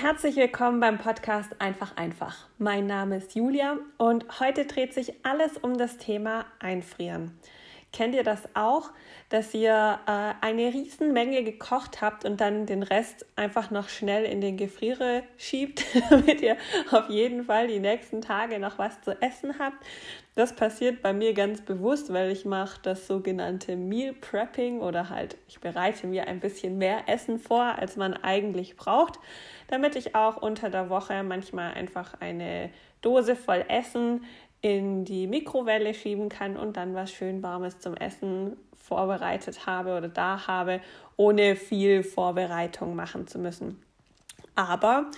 Herzlich 0.00 0.36
willkommen 0.36 0.78
beim 0.78 0.96
Podcast 0.96 1.60
Einfach 1.60 1.96
einfach. 1.96 2.46
Mein 2.56 2.86
Name 2.86 3.16
ist 3.16 3.34
Julia 3.34 3.78
und 3.96 4.38
heute 4.38 4.64
dreht 4.64 4.94
sich 4.94 5.12
alles 5.24 5.56
um 5.56 5.76
das 5.76 5.96
Thema 5.96 6.46
Einfrieren. 6.60 7.36
Kennt 7.90 8.14
ihr 8.14 8.22
das 8.22 8.42
auch, 8.54 8.90
dass 9.30 9.54
ihr 9.54 9.98
äh, 10.06 10.44
eine 10.44 10.72
Riesenmenge 10.72 11.42
gekocht 11.42 12.02
habt 12.02 12.26
und 12.26 12.40
dann 12.40 12.66
den 12.66 12.82
Rest 12.82 13.24
einfach 13.34 13.70
noch 13.70 13.88
schnell 13.88 14.24
in 14.24 14.42
den 14.42 14.58
Gefriere 14.58 15.22
schiebt, 15.38 15.84
damit 16.10 16.42
ihr 16.42 16.58
auf 16.90 17.08
jeden 17.08 17.44
Fall 17.44 17.66
die 17.66 17.80
nächsten 17.80 18.20
Tage 18.20 18.58
noch 18.58 18.78
was 18.78 19.00
zu 19.00 19.20
essen 19.22 19.58
habt? 19.58 19.78
Das 20.34 20.54
passiert 20.54 21.02
bei 21.02 21.12
mir 21.12 21.32
ganz 21.32 21.62
bewusst, 21.62 22.12
weil 22.12 22.30
ich 22.30 22.44
mache 22.44 22.78
das 22.82 23.06
sogenannte 23.06 23.74
Meal 23.74 24.12
Prepping 24.12 24.80
oder 24.80 25.08
halt 25.08 25.36
ich 25.48 25.58
bereite 25.58 26.06
mir 26.06 26.28
ein 26.28 26.40
bisschen 26.40 26.78
mehr 26.78 27.08
Essen 27.08 27.38
vor, 27.38 27.64
als 27.64 27.96
man 27.96 28.14
eigentlich 28.14 28.76
braucht, 28.76 29.18
damit 29.68 29.96
ich 29.96 30.14
auch 30.14 30.36
unter 30.36 30.70
der 30.70 30.90
Woche 30.90 31.22
manchmal 31.22 31.72
einfach 31.72 32.20
eine 32.20 32.70
Dose 33.00 33.34
voll 33.34 33.64
Essen 33.68 34.24
in 34.60 35.04
die 35.04 35.26
Mikrowelle 35.26 35.94
schieben 35.94 36.28
kann 36.28 36.56
und 36.56 36.76
dann 36.76 36.94
was 36.94 37.12
schön 37.12 37.42
warmes 37.42 37.78
zum 37.78 37.94
Essen 37.94 38.56
vorbereitet 38.76 39.66
habe 39.66 39.96
oder 39.96 40.08
da 40.08 40.46
habe, 40.46 40.80
ohne 41.16 41.56
viel 41.56 42.02
Vorbereitung 42.02 42.96
machen 42.96 43.26
zu 43.26 43.38
müssen. 43.38 43.82
Aber 44.54 45.10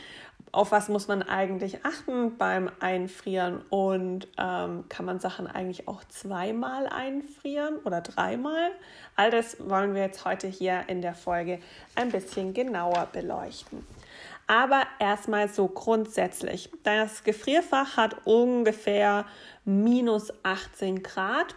auf 0.52 0.72
was 0.72 0.88
muss 0.88 1.06
man 1.06 1.22
eigentlich 1.22 1.84
achten 1.84 2.36
beim 2.36 2.70
Einfrieren 2.80 3.62
und 3.70 4.26
ähm, 4.36 4.84
kann 4.88 5.06
man 5.06 5.20
Sachen 5.20 5.46
eigentlich 5.46 5.86
auch 5.86 6.02
zweimal 6.08 6.88
einfrieren 6.88 7.77
oder 7.84 8.00
dreimal? 8.00 8.70
All 9.14 9.30
das 9.30 9.56
wollen 9.68 9.94
wir 9.94 10.02
jetzt 10.02 10.24
heute 10.24 10.48
hier 10.48 10.84
in 10.88 11.02
der 11.02 11.14
Folge 11.14 11.60
ein 11.94 12.10
bisschen 12.10 12.52
genauer 12.52 13.08
beleuchten. 13.12 13.86
Aber 14.51 14.83
erstmal 14.98 15.48
so 15.48 15.69
grundsätzlich. 15.69 16.70
Das 16.83 17.23
Gefrierfach 17.23 17.97
hat 17.97 18.27
ungefähr 18.27 19.25
minus 19.65 20.33
18 20.43 21.05
Grad 21.05 21.55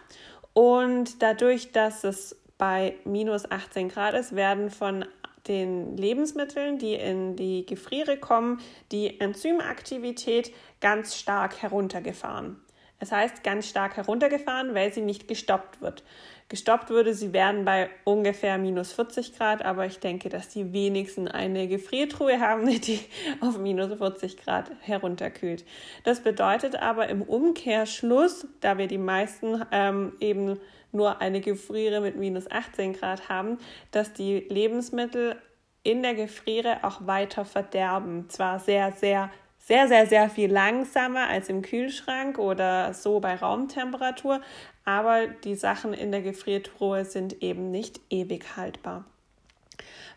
und 0.52 1.20
dadurch, 1.20 1.72
dass 1.72 2.04
es 2.04 2.36
bei 2.56 2.94
minus 3.04 3.50
18 3.50 3.88
Grad 3.88 4.14
ist, 4.14 4.36
werden 4.36 4.70
von 4.70 5.04
den 5.48 5.96
Lebensmitteln, 5.96 6.78
die 6.78 6.94
in 6.94 7.34
die 7.34 7.66
Gefriere 7.66 8.16
kommen, 8.16 8.60
die 8.92 9.18
Enzymaktivität 9.18 10.52
ganz 10.80 11.16
stark 11.16 11.60
heruntergefahren. 11.62 12.60
Das 13.00 13.12
heißt, 13.12 13.44
ganz 13.44 13.68
stark 13.68 13.96
heruntergefahren, 13.96 14.74
weil 14.74 14.92
sie 14.92 15.02
nicht 15.02 15.28
gestoppt 15.28 15.80
wird 15.80 16.04
gestoppt 16.48 16.90
würde. 16.90 17.14
Sie 17.14 17.32
werden 17.32 17.64
bei 17.64 17.90
ungefähr 18.04 18.58
minus 18.58 18.92
40 18.92 19.36
Grad, 19.36 19.64
aber 19.64 19.86
ich 19.86 19.98
denke, 19.98 20.28
dass 20.28 20.48
die 20.48 20.72
wenigsten 20.72 21.28
eine 21.28 21.68
Gefriertruhe 21.68 22.40
haben, 22.40 22.66
die 22.80 23.00
auf 23.40 23.58
minus 23.58 23.96
40 23.96 24.36
Grad 24.36 24.70
herunterkühlt. 24.80 25.64
Das 26.04 26.20
bedeutet 26.20 26.76
aber 26.76 27.08
im 27.08 27.22
Umkehrschluss, 27.22 28.46
da 28.60 28.78
wir 28.78 28.86
die 28.86 28.98
meisten 28.98 29.62
ähm, 29.72 30.12
eben 30.20 30.58
nur 30.92 31.20
eine 31.20 31.40
Gefriere 31.40 32.00
mit 32.00 32.16
minus 32.16 32.48
18 32.50 32.92
Grad 32.92 33.28
haben, 33.28 33.58
dass 33.90 34.12
die 34.12 34.46
Lebensmittel 34.48 35.36
in 35.82 36.02
der 36.02 36.14
Gefriere 36.14 36.84
auch 36.84 37.06
weiter 37.06 37.44
verderben. 37.44 38.30
Zwar 38.30 38.58
sehr, 38.60 38.92
sehr 38.92 39.30
sehr, 39.66 39.88
sehr, 39.88 40.06
sehr 40.06 40.28
viel 40.28 40.52
langsamer 40.52 41.28
als 41.28 41.48
im 41.48 41.62
Kühlschrank 41.62 42.38
oder 42.38 42.92
so 42.92 43.20
bei 43.20 43.34
Raumtemperatur, 43.34 44.40
aber 44.84 45.26
die 45.26 45.54
Sachen 45.54 45.94
in 45.94 46.12
der 46.12 46.20
Gefriertruhe 46.20 47.04
sind 47.04 47.42
eben 47.42 47.70
nicht 47.70 48.00
ewig 48.10 48.56
haltbar. 48.56 49.04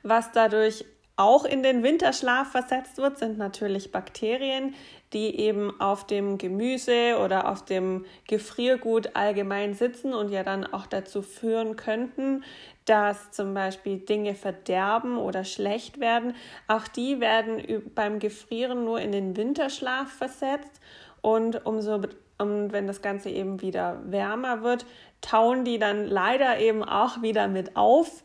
Was 0.04 0.32
dadurch 0.34 0.86
auch 1.16 1.46
in 1.46 1.64
den 1.64 1.82
Winterschlaf 1.82 2.52
versetzt 2.52 2.98
wird, 2.98 3.18
sind 3.18 3.38
natürlich 3.38 3.92
Bakterien, 3.92 4.76
die 5.14 5.40
eben 5.40 5.80
auf 5.80 6.06
dem 6.06 6.38
Gemüse 6.38 7.18
oder 7.24 7.50
auf 7.50 7.66
dem 7.66 8.06
Gefriergut 8.28 9.16
allgemein 9.16 9.74
sitzen 9.74 10.14
und 10.14 10.30
ja 10.30 10.44
dann 10.44 10.66
auch 10.66 10.86
dazu 10.86 11.22
führen 11.22 11.76
könnten, 11.78 12.44
dass 12.88 13.32
zum 13.32 13.54
Beispiel 13.54 14.00
Dinge 14.00 14.34
verderben 14.34 15.18
oder 15.18 15.44
schlecht 15.44 16.00
werden. 16.00 16.34
Auch 16.68 16.88
die 16.88 17.20
werden 17.20 17.84
beim 17.94 18.20
Gefrieren 18.20 18.86
nur 18.86 19.00
in 19.00 19.12
den 19.12 19.38
Winterschlaf 19.38 20.10
versetzt 20.10 20.82
und 21.22 21.66
umso 21.66 22.02
und 22.40 22.72
wenn 22.72 22.86
das 22.86 23.02
Ganze 23.02 23.30
eben 23.30 23.62
wieder 23.62 24.00
wärmer 24.06 24.62
wird, 24.62 24.86
tauen 25.22 25.66
die 25.66 25.80
dann 25.80 26.06
leider 26.06 26.60
eben 26.60 26.84
auch 26.84 27.24
wieder 27.24 27.48
mit 27.48 27.76
auf 27.76 28.24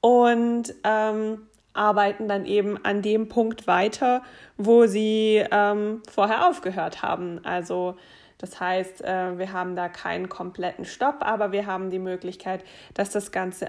und 0.00 0.74
ähm, 0.82 1.46
arbeiten 1.74 2.26
dann 2.26 2.46
eben 2.46 2.82
an 2.84 3.02
dem 3.02 3.28
Punkt 3.28 3.66
weiter, 3.66 4.22
wo 4.56 4.86
sie 4.86 5.44
ähm, 5.50 6.02
vorher 6.10 6.48
aufgehört 6.48 7.02
haben. 7.02 7.44
Also 7.44 7.96
das 8.40 8.58
heißt, 8.58 9.04
äh, 9.04 9.38
wir 9.38 9.52
haben 9.52 9.76
da 9.76 9.88
keinen 9.88 10.30
kompletten 10.30 10.86
Stopp, 10.86 11.16
aber 11.20 11.52
wir 11.52 11.66
haben 11.66 11.90
die 11.90 11.98
Möglichkeit, 11.98 12.64
dass 12.94 13.10
das 13.10 13.32
Ganze 13.32 13.66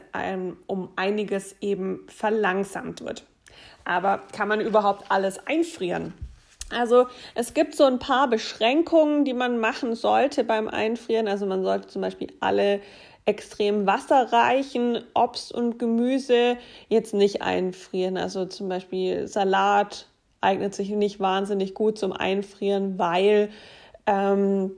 um 0.66 0.90
einiges 0.96 1.56
eben 1.60 2.08
verlangsamt 2.08 3.02
wird. 3.02 3.26
Aber 3.84 4.22
kann 4.32 4.48
man 4.48 4.62
überhaupt 4.62 5.12
alles 5.12 5.46
einfrieren? 5.46 6.14
Also 6.70 7.08
es 7.36 7.54
gibt 7.54 7.76
so 7.76 7.84
ein 7.84 8.00
paar 8.00 8.30
Beschränkungen, 8.30 9.26
die 9.26 9.34
man 9.34 9.60
machen 9.60 9.94
sollte 9.94 10.46
beim 10.46 10.70
Einfrieren. 10.70 11.28
Also 11.28 11.46
man 11.46 11.64
sollte 11.64 11.88
zum 11.88 12.02
Beispiel 12.02 12.32
alle 12.40 12.80
extrem 13.26 13.86
wasserreichen 13.86 15.04
Obst 15.14 15.54
und 15.54 15.80
Gemüse 15.80 16.58
jetzt 16.88 17.14
nicht 17.14 17.42
einfrieren. 17.42 18.18
Also 18.18 18.46
zum 18.46 18.70
Beispiel 18.70 19.28
Salat 19.28 20.08
eignet 20.40 20.74
sich 20.74 20.90
nicht 20.92 21.20
wahnsinnig 21.20 21.74
gut 21.74 21.98
zum 21.98 22.14
Einfrieren, 22.14 22.98
weil 22.98 23.50
ähm, 24.12 24.72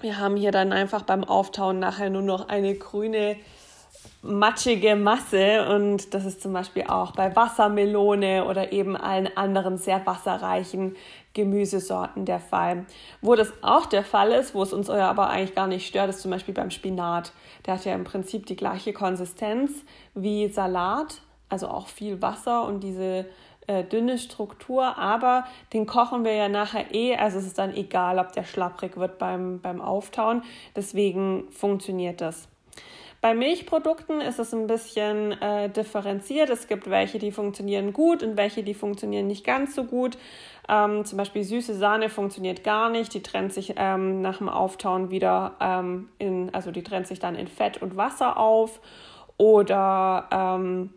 wir 0.00 0.18
haben 0.18 0.36
hier 0.36 0.50
dann 0.50 0.72
einfach 0.72 1.02
beim 1.02 1.22
Auftauen 1.22 1.78
nachher 1.78 2.10
nur 2.10 2.22
noch 2.22 2.48
eine 2.48 2.74
grüne 2.74 3.36
matschige 4.22 4.96
Masse 4.96 5.68
und 5.68 6.14
das 6.14 6.24
ist 6.24 6.42
zum 6.42 6.52
Beispiel 6.52 6.84
auch 6.84 7.12
bei 7.12 7.34
Wassermelone 7.34 8.44
oder 8.44 8.72
eben 8.72 8.96
allen 8.96 9.36
anderen 9.36 9.78
sehr 9.78 10.04
wasserreichen 10.06 10.96
Gemüsesorten 11.34 12.24
der 12.24 12.40
Fall. 12.40 12.86
Wo 13.20 13.34
das 13.34 13.52
auch 13.62 13.86
der 13.86 14.04
Fall 14.04 14.32
ist, 14.32 14.54
wo 14.54 14.62
es 14.62 14.72
uns 14.72 14.90
aber 14.90 15.30
eigentlich 15.30 15.54
gar 15.54 15.66
nicht 15.66 15.86
stört, 15.86 16.10
ist 16.10 16.20
zum 16.20 16.30
Beispiel 16.30 16.54
beim 16.54 16.70
Spinat. 16.70 17.32
Der 17.66 17.74
hat 17.74 17.84
ja 17.84 17.94
im 17.94 18.04
Prinzip 18.04 18.46
die 18.46 18.56
gleiche 18.56 18.92
Konsistenz 18.92 19.72
wie 20.14 20.48
Salat, 20.48 21.20
also 21.48 21.68
auch 21.68 21.88
viel 21.88 22.22
Wasser 22.22 22.64
und 22.64 22.80
diese 22.80 23.26
äh, 23.72 23.84
dünne 23.84 24.18
Struktur, 24.18 24.98
aber 24.98 25.46
den 25.72 25.86
kochen 25.86 26.24
wir 26.24 26.34
ja 26.34 26.48
nachher 26.48 26.94
eh, 26.94 27.16
also 27.16 27.38
es 27.38 27.46
ist 27.46 27.58
dann 27.58 27.74
egal, 27.74 28.18
ob 28.18 28.32
der 28.32 28.44
schlapprig 28.44 28.96
wird 28.96 29.18
beim, 29.18 29.60
beim 29.60 29.80
Auftauen. 29.80 30.42
Deswegen 30.76 31.44
funktioniert 31.50 32.20
das. 32.20 32.48
Bei 33.22 33.34
Milchprodukten 33.34 34.20
ist 34.20 34.40
es 34.40 34.52
ein 34.52 34.66
bisschen 34.66 35.40
äh, 35.40 35.70
differenziert. 35.70 36.50
Es 36.50 36.66
gibt 36.66 36.90
welche, 36.90 37.20
die 37.20 37.30
funktionieren 37.30 37.92
gut 37.92 38.24
und 38.24 38.36
welche, 38.36 38.64
die 38.64 38.74
funktionieren 38.74 39.28
nicht 39.28 39.44
ganz 39.44 39.76
so 39.76 39.84
gut. 39.84 40.18
Ähm, 40.68 41.04
zum 41.04 41.18
Beispiel 41.18 41.44
süße 41.44 41.74
Sahne 41.74 42.08
funktioniert 42.08 42.64
gar 42.64 42.90
nicht. 42.90 43.14
Die 43.14 43.22
trennt 43.22 43.52
sich 43.52 43.74
ähm, 43.76 44.22
nach 44.22 44.38
dem 44.38 44.48
Auftauen 44.48 45.10
wieder 45.12 45.54
ähm, 45.60 46.08
in, 46.18 46.52
also 46.52 46.72
die 46.72 46.82
trennt 46.82 47.06
sich 47.06 47.20
dann 47.20 47.36
in 47.36 47.46
Fett 47.46 47.80
und 47.80 47.96
Wasser 47.96 48.38
auf. 48.38 48.80
Oder 49.36 50.28
ähm, 50.32 50.90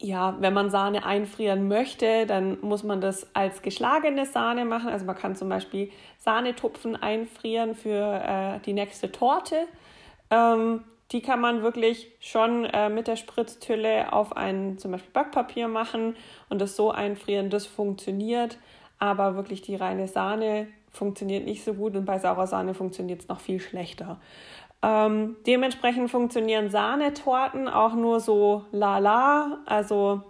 ja, 0.00 0.36
wenn 0.40 0.52
man 0.52 0.70
Sahne 0.70 1.04
einfrieren 1.04 1.68
möchte, 1.68 2.26
dann 2.26 2.60
muss 2.60 2.82
man 2.82 3.00
das 3.00 3.34
als 3.34 3.62
geschlagene 3.62 4.26
Sahne 4.26 4.64
machen. 4.64 4.88
Also 4.88 5.04
man 5.04 5.16
kann 5.16 5.36
zum 5.36 5.48
Beispiel 5.48 5.90
Sahnetupfen 6.18 6.96
einfrieren 6.96 7.74
für 7.74 8.20
äh, 8.22 8.60
die 8.66 8.72
nächste 8.72 9.12
Torte. 9.12 9.66
Ähm, 10.30 10.84
die 11.12 11.20
kann 11.20 11.40
man 11.40 11.62
wirklich 11.62 12.10
schon 12.18 12.64
äh, 12.64 12.88
mit 12.88 13.06
der 13.06 13.16
Spritztülle 13.16 14.12
auf 14.12 14.36
ein 14.36 14.78
zum 14.78 14.92
Beispiel 14.92 15.12
Backpapier 15.12 15.68
machen 15.68 16.16
und 16.48 16.60
das 16.60 16.76
so 16.76 16.90
einfrieren. 16.90 17.50
Das 17.50 17.66
funktioniert, 17.66 18.58
aber 18.98 19.36
wirklich 19.36 19.62
die 19.62 19.76
reine 19.76 20.08
Sahne 20.08 20.66
funktioniert 20.90 21.44
nicht 21.44 21.64
so 21.64 21.74
gut 21.74 21.96
und 21.96 22.04
bei 22.04 22.18
saurer 22.18 22.46
Sahne 22.46 22.74
funktioniert 22.74 23.22
es 23.22 23.28
noch 23.28 23.40
viel 23.40 23.60
schlechter. 23.60 24.20
Ähm, 24.84 25.36
dementsprechend 25.46 26.10
funktionieren 26.10 26.68
Sahnetorten 26.68 27.68
auch 27.68 27.94
nur 27.94 28.20
so 28.20 28.66
lala, 28.70 29.60
also 29.64 30.20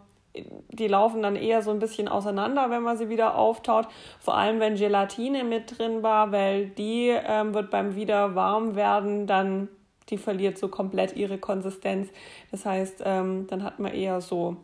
die 0.71 0.87
laufen 0.89 1.23
dann 1.23 1.37
eher 1.37 1.63
so 1.63 1.71
ein 1.71 1.79
bisschen 1.79 2.09
auseinander, 2.09 2.71
wenn 2.71 2.83
man 2.83 2.97
sie 2.97 3.09
wieder 3.09 3.37
auftaut. 3.37 3.89
Vor 4.21 4.37
allem, 4.37 4.61
wenn 4.61 4.77
Gelatine 4.77 5.43
mit 5.43 5.79
drin 5.79 6.03
war, 6.03 6.31
weil 6.31 6.67
die 6.67 7.09
ähm, 7.09 7.55
wird 7.55 7.71
beim 7.71 7.95
wieder 7.95 8.35
warm 8.35 8.77
werden 8.77 9.27
dann 9.27 9.69
die 10.11 10.19
verliert 10.19 10.59
so 10.59 10.69
komplett 10.69 11.17
ihre 11.17 11.39
Konsistenz. 11.39 12.11
Das 12.51 12.67
heißt, 12.67 13.03
ähm, 13.05 13.47
dann 13.47 13.63
hat 13.63 13.79
man 13.79 13.93
eher 13.93 14.21
so, 14.21 14.57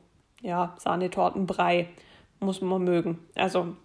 ja, 0.43 0.75
Sahnetortenbrei. 0.79 1.89
Muss 2.41 2.61
man 2.61 2.85
mögen. 2.85 3.19
Also, 3.35 3.77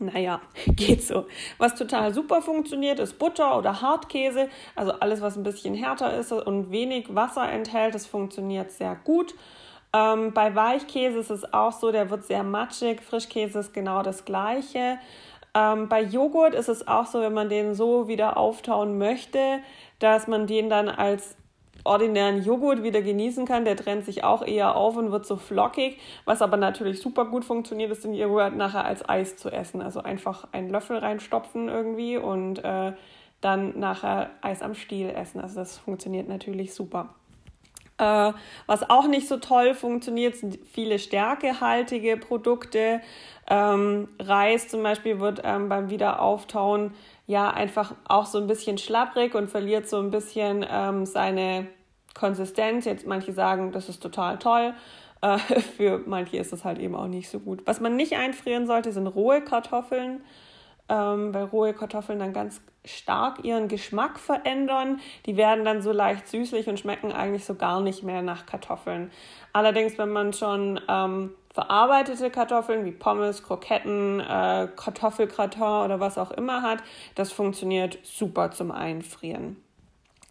naja, 0.00 0.40
geht 0.66 1.02
so. 1.02 1.26
Was 1.58 1.74
total 1.74 2.12
super 2.14 2.42
funktioniert, 2.42 2.98
ist 2.98 3.18
Butter 3.18 3.58
oder 3.58 3.80
Hartkäse. 3.80 4.48
Also 4.74 4.92
alles, 4.92 5.20
was 5.20 5.36
ein 5.36 5.42
bisschen 5.42 5.74
härter 5.74 6.16
ist 6.16 6.32
und 6.32 6.70
wenig 6.70 7.14
Wasser 7.14 7.50
enthält, 7.50 7.94
das 7.94 8.06
funktioniert 8.06 8.70
sehr 8.70 8.96
gut. 9.04 9.34
Ähm, 9.92 10.32
bei 10.32 10.54
Weichkäse 10.54 11.18
ist 11.18 11.30
es 11.30 11.52
auch 11.52 11.72
so, 11.72 11.92
der 11.92 12.10
wird 12.10 12.24
sehr 12.24 12.42
matschig. 12.42 13.00
Frischkäse 13.02 13.60
ist 13.60 13.72
genau 13.72 14.02
das 14.02 14.24
gleiche. 14.24 14.98
Ähm, 15.54 15.88
bei 15.88 16.02
Joghurt 16.02 16.54
ist 16.54 16.68
es 16.68 16.86
auch 16.86 17.06
so, 17.06 17.20
wenn 17.20 17.32
man 17.32 17.48
den 17.48 17.74
so 17.74 18.08
wieder 18.08 18.36
auftauen 18.36 18.98
möchte, 18.98 19.60
dass 19.98 20.26
man 20.26 20.46
den 20.46 20.68
dann 20.68 20.88
als 20.88 21.36
ordinären 21.84 22.42
Joghurt 22.42 22.82
wieder 22.82 23.02
genießen 23.02 23.46
kann. 23.46 23.64
Der 23.64 23.76
trennt 23.76 24.04
sich 24.04 24.24
auch 24.24 24.46
eher 24.46 24.76
auf 24.76 24.96
und 24.96 25.12
wird 25.12 25.26
so 25.26 25.36
flockig. 25.36 25.98
Was 26.24 26.42
aber 26.42 26.56
natürlich 26.56 27.00
super 27.00 27.24
gut 27.24 27.44
funktioniert, 27.44 27.90
ist 27.90 28.04
den 28.04 28.14
Joghurt 28.14 28.56
nachher 28.56 28.84
als 28.84 29.08
Eis 29.08 29.36
zu 29.36 29.50
essen. 29.50 29.82
Also 29.82 30.02
einfach 30.02 30.48
einen 30.52 30.70
Löffel 30.70 30.98
reinstopfen 30.98 31.68
irgendwie 31.68 32.16
und 32.16 32.64
äh, 32.64 32.92
dann 33.40 33.78
nachher 33.78 34.30
Eis 34.42 34.62
am 34.62 34.74
Stiel 34.74 35.10
essen. 35.10 35.40
Also 35.40 35.56
das 35.56 35.78
funktioniert 35.78 36.28
natürlich 36.28 36.74
super. 36.74 37.14
Äh, 37.98 38.32
was 38.66 38.88
auch 38.88 39.08
nicht 39.08 39.26
so 39.26 39.38
toll 39.38 39.74
funktioniert, 39.74 40.36
sind 40.36 40.58
viele 40.72 40.98
stärkehaltige 40.98 42.16
Produkte. 42.16 43.00
Ähm, 43.50 44.08
Reis 44.20 44.68
zum 44.68 44.82
Beispiel 44.82 45.18
wird 45.20 45.42
ähm, 45.44 45.68
beim 45.68 45.90
Wiederauftauen 45.90 46.94
ja 47.28 47.50
einfach 47.50 47.94
auch 48.08 48.26
so 48.26 48.38
ein 48.38 48.48
bisschen 48.48 48.78
schlapprig 48.78 49.34
und 49.34 49.48
verliert 49.48 49.88
so 49.88 49.98
ein 49.98 50.10
bisschen 50.10 50.66
ähm, 50.68 51.06
seine 51.06 51.68
Konsistenz. 52.14 52.86
Jetzt 52.86 53.06
manche 53.06 53.32
sagen, 53.32 53.70
das 53.70 53.88
ist 53.88 54.02
total 54.02 54.38
toll. 54.38 54.74
Äh, 55.20 55.36
für 55.60 56.00
manche 56.06 56.36
ist 56.36 56.52
es 56.52 56.64
halt 56.64 56.78
eben 56.78 56.94
auch 56.94 57.08
nicht 57.08 57.28
so 57.28 57.40
gut. 57.40 57.62
Was 57.66 57.80
man 57.80 57.96
nicht 57.96 58.12
einfrieren 58.12 58.68
sollte, 58.68 58.92
sind 58.92 59.08
rohe 59.08 59.40
Kartoffeln, 59.40 60.20
ähm, 60.88 61.34
weil 61.34 61.44
rohe 61.44 61.74
Kartoffeln 61.74 62.18
dann 62.18 62.32
ganz 62.32 62.60
stark 62.84 63.44
ihren 63.44 63.68
Geschmack 63.68 64.18
verändern. 64.18 65.00
Die 65.26 65.36
werden 65.36 65.64
dann 65.64 65.82
so 65.82 65.92
leicht 65.92 66.26
süßlich 66.28 66.68
und 66.68 66.78
schmecken 66.78 67.12
eigentlich 67.12 67.44
so 67.44 67.54
gar 67.54 67.80
nicht 67.80 68.02
mehr 68.02 68.22
nach 68.22 68.46
Kartoffeln. 68.46 69.10
Allerdings, 69.52 69.98
wenn 69.98 70.10
man 70.10 70.32
schon 70.32 70.80
ähm, 70.88 71.34
verarbeitete 71.52 72.30
Kartoffeln 72.30 72.84
wie 72.84 72.92
Pommes, 72.92 73.42
Kroketten, 73.42 74.20
äh, 74.20 74.68
Kartoffelgratin 74.76 75.62
oder 75.62 76.00
was 76.00 76.16
auch 76.18 76.30
immer 76.30 76.62
hat, 76.62 76.78
das 77.14 77.32
funktioniert 77.32 77.98
super 78.02 78.50
zum 78.50 78.70
Einfrieren. 78.70 79.56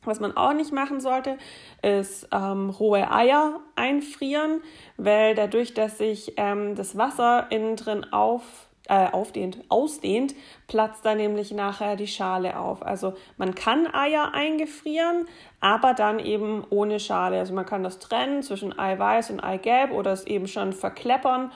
Was 0.06 0.22
man 0.22 0.38
auch 0.38 0.54
nicht 0.54 0.72
machen 0.72 1.02
sollte, 1.02 1.38
ist 1.82 2.30
ähm, 2.32 2.70
rohe 2.70 3.12
Eier 3.12 3.60
einfrieren, 3.76 4.62
weil 4.96 5.36
dadurch, 5.36 5.74
dass 5.74 5.98
sich 5.98 6.34
ähm, 6.38 6.76
das 6.76 6.98
Wasser 6.98 7.48
innen 7.52 7.76
drin 7.76 8.06
auf, 8.14 8.67
äh, 8.88 9.08
aufdehnt, 9.12 9.60
ausdehnt, 9.70 10.36
platzt 10.68 11.06
da 11.06 11.16
nämlich 11.16 11.52
nachher 11.52 11.96
die 11.96 12.08
Schale 12.08 12.60
auf. 12.60 12.86
Also 12.86 13.14
man 13.38 13.56
kann 13.56 13.88
Eier 13.94 14.34
eingefrieren, 14.34 15.28
aber 15.60 15.94
dann 15.94 16.20
eben 16.20 16.66
ohne 16.70 17.00
Schale. 17.00 17.40
Also 17.40 17.54
man 17.54 17.66
kann 17.66 17.84
das 17.84 18.00
trennen 18.00 18.44
zwischen 18.44 18.78
Eiweiß 18.78 19.30
und 19.32 19.40
Eigelb 19.40 19.92
oder 19.92 20.12
es 20.12 20.26
eben 20.26 20.48
schon 20.48 20.74
verkleppern 20.74 21.52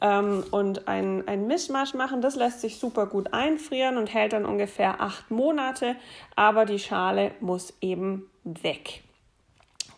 ähm, 0.00 0.44
und 0.50 0.88
ein, 0.88 1.26
ein 1.26 1.46
Mischmasch 1.46 1.94
machen. 1.94 2.20
Das 2.20 2.36
lässt 2.36 2.60
sich 2.60 2.78
super 2.78 3.06
gut 3.06 3.32
einfrieren 3.32 3.96
und 3.96 4.12
hält 4.12 4.32
dann 4.32 4.46
ungefähr 4.46 5.00
acht 5.00 5.30
Monate, 5.30 5.96
aber 6.34 6.64
die 6.64 6.78
Schale 6.78 7.32
muss 7.40 7.74
eben 7.80 8.30
weg. 8.44 9.02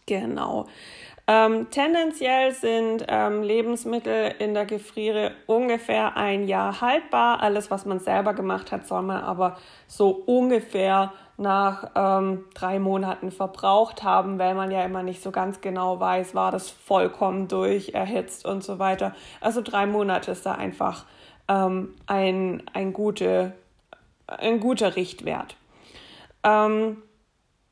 Genau. 0.07 0.67
Ähm, 1.31 1.69
tendenziell 1.71 2.53
sind 2.53 3.05
ähm, 3.07 3.43
Lebensmittel 3.43 4.35
in 4.39 4.55
der 4.55 4.65
Gefriere 4.65 5.33
ungefähr 5.47 6.17
ein 6.17 6.49
Jahr 6.49 6.81
haltbar. 6.81 7.43
Alles, 7.43 7.71
was 7.71 7.85
man 7.85 8.01
selber 8.01 8.33
gemacht 8.33 8.73
hat, 8.73 8.89
soll 8.89 9.03
man 9.03 9.23
aber 9.23 9.59
so 9.87 10.09
ungefähr 10.09 11.13
nach 11.37 11.91
ähm, 11.95 12.47
drei 12.55 12.79
Monaten 12.79 13.31
verbraucht 13.31 14.03
haben, 14.03 14.39
weil 14.39 14.55
man 14.55 14.71
ja 14.71 14.83
immer 14.85 15.03
nicht 15.03 15.23
so 15.23 15.31
ganz 15.31 15.61
genau 15.61 16.01
weiß, 16.01 16.35
war 16.35 16.51
das 16.51 16.71
vollkommen 16.71 17.47
durch, 17.47 17.91
erhitzt 17.91 18.47
und 18.47 18.65
so 18.65 18.79
weiter. 18.79 19.15
Also 19.43 19.61
drei 19.61 19.85
Monate 19.85 20.31
ist 20.31 20.47
da 20.47 20.53
einfach 20.53 21.05
ähm, 21.47 21.95
ein, 22.07 22.63
ein, 22.73 22.95
gute, 22.95 23.53
ein 24.27 24.61
guter 24.61 24.97
Richtwert. 24.97 25.57
Ähm, 26.43 27.03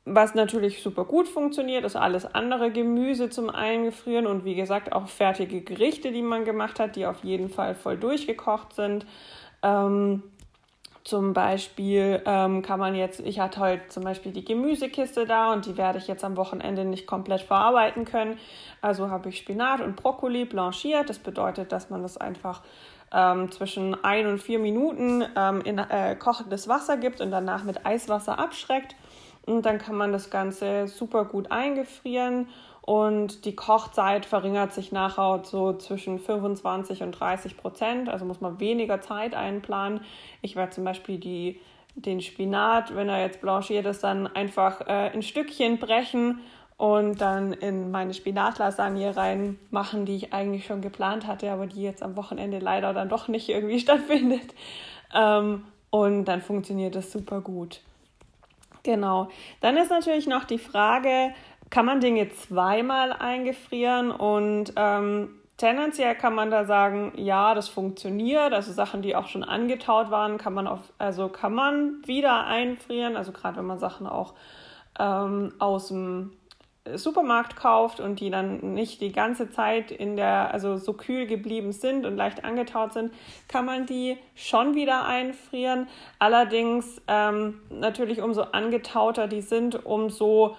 was 0.09 0.35
natürlich 0.35 0.81
super 0.81 1.03
gut 1.05 1.27
funktioniert, 1.27 1.83
ist 1.83 1.95
alles 1.95 2.25
andere 2.25 2.71
Gemüse 2.71 3.29
zum 3.29 3.49
Eingefrieren 3.49 4.25
und 4.25 4.45
wie 4.45 4.55
gesagt 4.55 4.93
auch 4.93 5.07
fertige 5.07 5.61
Gerichte, 5.61 6.11
die 6.11 6.21
man 6.21 6.45
gemacht 6.45 6.79
hat, 6.79 6.95
die 6.95 7.05
auf 7.05 7.23
jeden 7.23 7.49
Fall 7.49 7.75
voll 7.75 7.97
durchgekocht 7.97 8.73
sind. 8.73 9.05
Ähm, 9.61 10.23
zum 11.03 11.33
Beispiel 11.33 12.21
ähm, 12.25 12.61
kann 12.61 12.79
man 12.79 12.93
jetzt, 12.93 13.21
ich 13.21 13.39
hatte 13.39 13.61
heute 13.61 13.87
zum 13.87 14.03
Beispiel 14.03 14.33
die 14.33 14.43
Gemüsekiste 14.43 15.25
da 15.25 15.53
und 15.53 15.65
die 15.65 15.77
werde 15.77 15.99
ich 15.99 16.07
jetzt 16.07 16.23
am 16.23 16.35
Wochenende 16.35 16.83
nicht 16.83 17.07
komplett 17.07 17.41
verarbeiten 17.41 18.03
können. 18.03 18.37
Also 18.81 19.09
habe 19.09 19.29
ich 19.29 19.37
Spinat 19.37 19.81
und 19.81 19.95
Brokkoli 19.95 20.43
blanchiert. 20.43 21.09
Das 21.09 21.19
bedeutet, 21.19 21.71
dass 21.71 21.89
man 21.89 22.01
das 22.01 22.17
einfach 22.17 22.61
ähm, 23.13 23.51
zwischen 23.51 24.03
ein 24.03 24.27
und 24.27 24.39
vier 24.39 24.59
Minuten 24.59 25.23
ähm, 25.35 25.61
in 25.61 25.77
äh, 25.77 26.15
kochendes 26.15 26.67
Wasser 26.67 26.97
gibt 26.97 27.21
und 27.21 27.31
danach 27.31 27.63
mit 27.63 27.85
Eiswasser 27.85 28.37
abschreckt. 28.37 28.95
Und 29.47 29.65
dann 29.65 29.79
kann 29.79 29.95
man 29.95 30.11
das 30.11 30.29
Ganze 30.29 30.87
super 30.87 31.25
gut 31.25 31.51
eingefrieren 31.51 32.47
und 32.81 33.43
die 33.43 33.53
Kochzeit 33.53 34.25
verringert 34.25 34.73
sich 34.73 34.93
nachher 34.93 35.41
so 35.43 35.73
zwischen 35.73 36.19
25 36.19 37.03
und 37.03 37.11
30 37.11 37.57
Prozent. 37.57 38.07
Also 38.07 38.23
muss 38.23 38.39
man 38.39 38.61
weniger 38.61 39.01
Zeit 39.01 39.35
einplanen. 39.35 40.01
Ich 40.41 40.55
werde 40.55 40.71
zum 40.71 40.85
Beispiel 40.85 41.17
die, 41.17 41.59
den 41.95 42.21
Spinat, 42.21 42.95
wenn 42.95 43.09
er 43.09 43.21
jetzt 43.21 43.41
blanchiert 43.41 43.85
ist, 43.85 44.05
dann 44.05 44.27
einfach 44.27 44.87
äh, 44.87 45.13
in 45.13 45.21
Stückchen 45.21 45.79
brechen 45.79 46.39
und 46.77 47.19
dann 47.19 47.51
in 47.51 47.91
meine 47.91 48.13
Spinatlasagne 48.13 49.17
reinmachen, 49.17 50.05
die 50.05 50.15
ich 50.15 50.33
eigentlich 50.33 50.65
schon 50.65 50.81
geplant 50.81 51.27
hatte, 51.27 51.51
aber 51.51 51.67
die 51.67 51.81
jetzt 51.81 52.03
am 52.03 52.15
Wochenende 52.15 52.59
leider 52.59 52.93
dann 52.93 53.09
doch 53.09 53.27
nicht 53.27 53.49
irgendwie 53.49 53.79
stattfindet. 53.81 54.53
Ähm, 55.13 55.65
und 55.89 56.25
dann 56.25 56.41
funktioniert 56.41 56.95
das 56.95 57.11
super 57.11 57.41
gut. 57.41 57.81
Genau. 58.87 59.27
Dann 59.59 59.75
ist 59.75 59.91
natürlich 59.91 60.27
noch 60.27 60.45
die 60.45 60.57
Frage, 60.57 61.33
kann 61.69 61.85
man 61.85 61.99
Dinge 61.99 62.29
zweimal 62.29 63.11
eingefrieren 63.11 64.11
und 64.11 64.71
ähm, 64.77 65.41
tendenziell 65.57 66.15
kann 66.15 66.33
man 66.33 66.51
da 66.51 66.63
sagen, 66.63 67.11
ja, 67.17 67.53
das 67.53 67.67
funktioniert. 67.67 68.53
Also 68.53 68.71
Sachen, 68.71 69.01
die 69.01 69.13
auch 69.13 69.27
schon 69.27 69.43
angetaut 69.43 70.09
waren, 70.09 70.37
kann 70.37 70.53
man 70.53 70.67
auf, 70.67 70.79
also 70.99 71.27
kann 71.27 71.53
man 71.53 72.01
wieder 72.05 72.45
einfrieren. 72.45 73.17
Also 73.17 73.33
gerade 73.33 73.57
wenn 73.57 73.65
man 73.65 73.77
Sachen 73.77 74.07
auch 74.07 74.35
ähm, 74.97 75.51
aus 75.59 75.89
dem 75.89 76.31
Supermarkt 76.95 77.55
kauft 77.55 77.99
und 77.99 78.19
die 78.19 78.29
dann 78.29 78.73
nicht 78.73 79.01
die 79.01 79.11
ganze 79.11 79.49
Zeit 79.49 79.91
in 79.91 80.15
der, 80.15 80.53
also 80.53 80.77
so 80.77 80.93
kühl 80.93 81.27
geblieben 81.27 81.71
sind 81.71 82.05
und 82.05 82.15
leicht 82.15 82.45
angetaut 82.45 82.93
sind, 82.93 83.13
kann 83.47 83.65
man 83.65 83.85
die 83.85 84.17
schon 84.35 84.75
wieder 84.75 85.05
einfrieren. 85.05 85.87
Allerdings 86.19 87.01
ähm, 87.07 87.61
natürlich 87.69 88.21
umso 88.21 88.41
angetauter 88.41 89.27
die 89.27 89.41
sind, 89.41 89.85
umso 89.85 90.55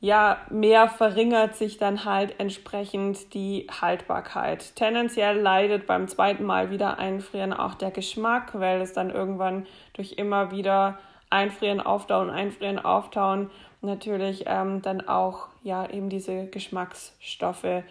ja, 0.00 0.38
mehr 0.48 0.88
verringert 0.88 1.56
sich 1.56 1.76
dann 1.76 2.04
halt 2.04 2.38
entsprechend 2.38 3.34
die 3.34 3.66
Haltbarkeit. 3.80 4.76
Tendenziell 4.76 5.40
leidet 5.40 5.88
beim 5.88 6.06
zweiten 6.06 6.44
Mal 6.44 6.70
wieder 6.70 6.98
einfrieren 6.98 7.52
auch 7.52 7.74
der 7.74 7.90
Geschmack, 7.90 8.52
weil 8.52 8.80
es 8.80 8.92
dann 8.92 9.10
irgendwann 9.10 9.66
durch 9.94 10.12
immer 10.12 10.52
wieder 10.52 10.98
einfrieren, 11.30 11.80
auftauen, 11.80 12.30
einfrieren, 12.30 12.78
auftauen 12.78 13.50
natürlich 13.80 14.44
ähm, 14.46 14.82
dann 14.82 15.06
auch 15.06 15.48
ja 15.62 15.88
eben 15.88 16.08
diese 16.08 16.46
Geschmacksstoffe 16.46 17.84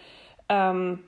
ähm, 0.48 1.04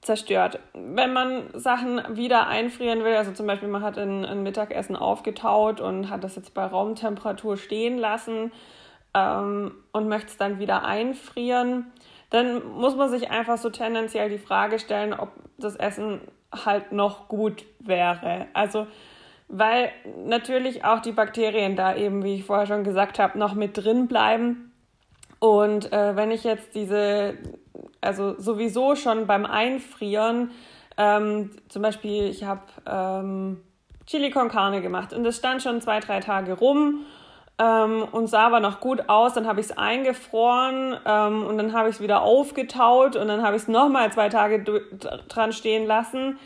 zerstört. 0.00 0.60
Wenn 0.74 1.12
man 1.12 1.50
Sachen 1.54 2.00
wieder 2.16 2.46
einfrieren 2.46 3.04
will, 3.04 3.14
also 3.14 3.32
zum 3.32 3.46
Beispiel 3.46 3.68
man 3.68 3.82
hat 3.82 3.98
ein, 3.98 4.24
ein 4.24 4.42
Mittagessen 4.42 4.96
aufgetaut 4.96 5.80
und 5.80 6.10
hat 6.10 6.24
das 6.24 6.36
jetzt 6.36 6.54
bei 6.54 6.64
Raumtemperatur 6.64 7.56
stehen 7.56 7.98
lassen, 7.98 8.52
ähm, 9.14 9.72
und 9.92 10.08
möchte 10.08 10.28
es 10.28 10.36
dann 10.36 10.58
wieder 10.58 10.84
einfrieren, 10.84 11.86
dann 12.30 12.66
muss 12.72 12.96
man 12.96 13.10
sich 13.10 13.30
einfach 13.30 13.58
so 13.58 13.70
tendenziell 13.70 14.28
die 14.28 14.38
Frage 14.38 14.78
stellen, 14.78 15.14
ob 15.14 15.30
das 15.56 15.76
Essen 15.76 16.20
halt 16.52 16.92
noch 16.92 17.28
gut 17.28 17.64
wäre. 17.78 18.46
Also 18.52 18.86
weil 19.48 19.90
natürlich 20.24 20.84
auch 20.84 21.00
die 21.00 21.12
Bakterien 21.12 21.74
da 21.74 21.96
eben, 21.96 22.22
wie 22.22 22.36
ich 22.36 22.44
vorher 22.44 22.66
schon 22.66 22.84
gesagt 22.84 23.18
habe, 23.18 23.38
noch 23.38 23.54
mit 23.54 23.76
drin 23.76 24.06
bleiben. 24.06 24.72
Und 25.38 25.92
äh, 25.92 26.16
wenn 26.16 26.30
ich 26.30 26.44
jetzt 26.44 26.74
diese, 26.74 27.34
also 28.00 28.38
sowieso 28.38 28.94
schon 28.94 29.26
beim 29.26 29.46
Einfrieren, 29.46 30.50
ähm, 30.96 31.50
zum 31.68 31.82
Beispiel, 31.82 32.24
ich 32.24 32.44
habe 32.44 32.62
ähm, 32.86 33.62
Chili 34.06 34.30
con 34.30 34.48
Carne 34.48 34.82
gemacht 34.82 35.12
und 35.12 35.24
es 35.24 35.36
stand 35.36 35.62
schon 35.62 35.80
zwei, 35.80 36.00
drei 36.00 36.20
Tage 36.20 36.54
rum 36.54 37.06
ähm, 37.58 38.06
und 38.10 38.26
sah 38.26 38.46
aber 38.46 38.60
noch 38.60 38.80
gut 38.80 39.08
aus. 39.08 39.34
Dann 39.34 39.46
habe 39.46 39.60
ich 39.60 39.66
es 39.66 39.78
eingefroren 39.78 40.96
ähm, 41.06 41.46
und 41.46 41.56
dann 41.56 41.72
habe 41.72 41.88
ich 41.88 41.96
es 41.96 42.00
wieder 42.02 42.22
aufgetaut 42.22 43.16
und 43.16 43.28
dann 43.28 43.42
habe 43.42 43.56
ich 43.56 43.62
es 43.62 43.68
nochmal 43.68 44.12
zwei 44.12 44.28
Tage 44.28 44.62
dran 45.28 45.52
stehen 45.52 45.86
lassen. 45.86 46.38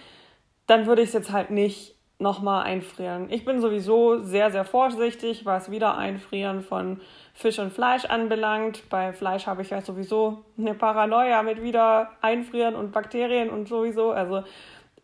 Dann 0.66 0.86
würde 0.86 1.02
ich 1.02 1.08
es 1.08 1.14
jetzt 1.14 1.32
halt 1.32 1.50
nicht 1.50 1.96
nochmal 2.22 2.64
einfrieren. 2.64 3.26
Ich 3.30 3.44
bin 3.44 3.60
sowieso 3.60 4.22
sehr, 4.22 4.50
sehr 4.50 4.64
vorsichtig, 4.64 5.44
was 5.44 5.70
wieder 5.70 5.98
Einfrieren 5.98 6.62
von 6.62 7.00
Fisch 7.34 7.58
und 7.58 7.72
Fleisch 7.72 8.04
anbelangt. 8.04 8.88
Bei 8.88 9.12
Fleisch 9.12 9.46
habe 9.46 9.62
ich 9.62 9.70
ja 9.70 9.82
sowieso 9.82 10.44
eine 10.56 10.74
Paranoia 10.74 11.42
mit 11.42 11.62
wieder 11.62 12.10
Einfrieren 12.20 12.74
und 12.74 12.92
Bakterien 12.92 13.50
und 13.50 13.68
sowieso. 13.68 14.12
Also 14.12 14.44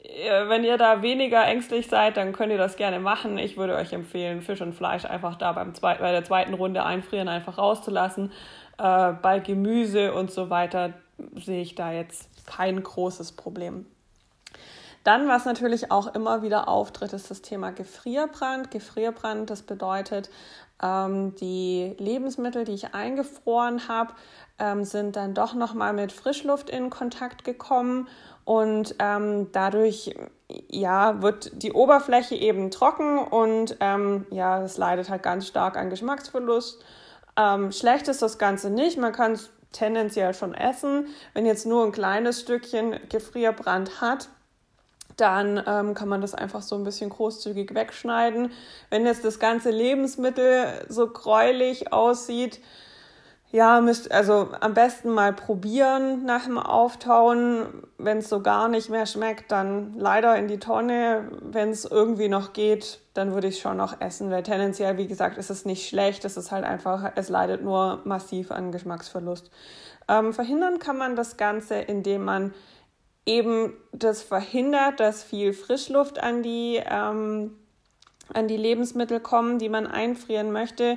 äh, 0.02 0.48
wenn 0.48 0.64
ihr 0.64 0.78
da 0.78 1.02
weniger 1.02 1.44
ängstlich 1.44 1.88
seid, 1.88 2.16
dann 2.16 2.32
könnt 2.32 2.52
ihr 2.52 2.58
das 2.58 2.76
gerne 2.76 3.00
machen. 3.00 3.36
Ich 3.38 3.56
würde 3.56 3.74
euch 3.74 3.92
empfehlen, 3.92 4.40
Fisch 4.40 4.60
und 4.60 4.74
Fleisch 4.74 5.04
einfach 5.04 5.36
da 5.36 5.52
beim 5.52 5.74
zweit, 5.74 5.98
bei 5.98 6.12
der 6.12 6.24
zweiten 6.24 6.54
Runde 6.54 6.84
einfrieren 6.84 7.28
einfach 7.28 7.58
rauszulassen. 7.58 8.32
Äh, 8.78 9.12
bei 9.20 9.40
Gemüse 9.40 10.14
und 10.14 10.30
so 10.30 10.50
weiter 10.50 10.94
sehe 11.34 11.62
ich 11.62 11.74
da 11.74 11.92
jetzt 11.92 12.46
kein 12.46 12.82
großes 12.82 13.32
Problem. 13.32 13.86
Dann, 15.08 15.26
was 15.26 15.46
natürlich 15.46 15.90
auch 15.90 16.14
immer 16.14 16.42
wieder 16.42 16.68
auftritt, 16.68 17.14
ist 17.14 17.30
das 17.30 17.40
Thema 17.40 17.72
Gefrierbrand. 17.72 18.70
Gefrierbrand, 18.70 19.48
das 19.48 19.62
bedeutet, 19.62 20.28
ähm, 20.82 21.34
die 21.36 21.96
Lebensmittel, 21.96 22.64
die 22.64 22.74
ich 22.74 22.92
eingefroren 22.92 23.88
habe, 23.88 24.12
ähm, 24.58 24.84
sind 24.84 25.16
dann 25.16 25.32
doch 25.32 25.54
nochmal 25.54 25.94
mit 25.94 26.12
Frischluft 26.12 26.68
in 26.68 26.90
Kontakt 26.90 27.44
gekommen 27.44 28.06
und 28.44 28.96
ähm, 28.98 29.50
dadurch 29.52 30.14
ja, 30.68 31.22
wird 31.22 31.62
die 31.62 31.72
Oberfläche 31.72 32.34
eben 32.34 32.70
trocken 32.70 33.16
und 33.16 33.78
ja, 33.80 34.62
es 34.62 34.76
leidet 34.76 35.08
halt 35.08 35.22
ganz 35.22 35.46
stark 35.46 35.78
an 35.78 35.88
Geschmacksverlust. 35.88 36.84
Schlecht 37.70 38.08
ist 38.08 38.20
das 38.20 38.36
Ganze 38.36 38.68
nicht, 38.68 38.98
man 38.98 39.12
kann 39.12 39.32
es 39.32 39.48
tendenziell 39.72 40.34
schon 40.34 40.52
essen. 40.52 41.06
Wenn 41.32 41.46
jetzt 41.46 41.64
nur 41.64 41.84
ein 41.84 41.92
kleines 41.92 42.40
Stückchen 42.40 42.98
Gefrierbrand 43.08 44.02
hat, 44.02 44.28
dann 45.20 45.62
ähm, 45.66 45.94
kann 45.94 46.08
man 46.08 46.20
das 46.20 46.34
einfach 46.34 46.62
so 46.62 46.76
ein 46.76 46.84
bisschen 46.84 47.10
großzügig 47.10 47.74
wegschneiden. 47.74 48.52
Wenn 48.90 49.04
jetzt 49.04 49.24
das 49.24 49.38
ganze 49.38 49.70
Lebensmittel 49.70 50.66
so 50.88 51.08
gräulich 51.08 51.92
aussieht, 51.92 52.60
ja, 53.50 53.80
müsst 53.80 54.12
also 54.12 54.50
am 54.60 54.74
besten 54.74 55.08
mal 55.08 55.32
probieren 55.32 56.26
nach 56.26 56.44
dem 56.44 56.58
Auftauen. 56.58 57.66
Wenn 57.96 58.18
es 58.18 58.28
so 58.28 58.42
gar 58.42 58.68
nicht 58.68 58.90
mehr 58.90 59.06
schmeckt, 59.06 59.50
dann 59.50 59.94
leider 59.96 60.36
in 60.36 60.48
die 60.48 60.58
Tonne. 60.58 61.30
Wenn 61.40 61.70
es 61.70 61.86
irgendwie 61.86 62.28
noch 62.28 62.52
geht, 62.52 63.00
dann 63.14 63.32
würde 63.32 63.48
ich 63.48 63.60
schon 63.60 63.78
noch 63.78 64.02
essen, 64.02 64.30
weil 64.30 64.42
tendenziell, 64.42 64.98
wie 64.98 65.06
gesagt, 65.06 65.38
ist 65.38 65.48
es 65.48 65.64
nicht 65.64 65.88
schlecht. 65.88 66.26
Es 66.26 66.36
ist 66.36 66.52
halt 66.52 66.64
einfach, 66.64 67.12
es 67.14 67.30
leidet 67.30 67.62
nur 67.62 68.02
massiv 68.04 68.50
an 68.50 68.70
Geschmacksverlust. 68.70 69.50
Ähm, 70.08 70.34
verhindern 70.34 70.78
kann 70.78 70.98
man 70.98 71.16
das 71.16 71.38
Ganze, 71.38 71.76
indem 71.76 72.26
man 72.26 72.52
eben 73.28 73.74
das 73.92 74.22
verhindert, 74.22 75.00
dass 75.00 75.22
viel 75.22 75.52
Frischluft 75.52 76.18
an 76.18 76.42
die, 76.42 76.82
ähm, 76.84 77.56
an 78.32 78.48
die 78.48 78.56
Lebensmittel 78.56 79.20
kommen, 79.20 79.58
die 79.58 79.68
man 79.68 79.86
einfrieren 79.86 80.50
möchte. 80.50 80.96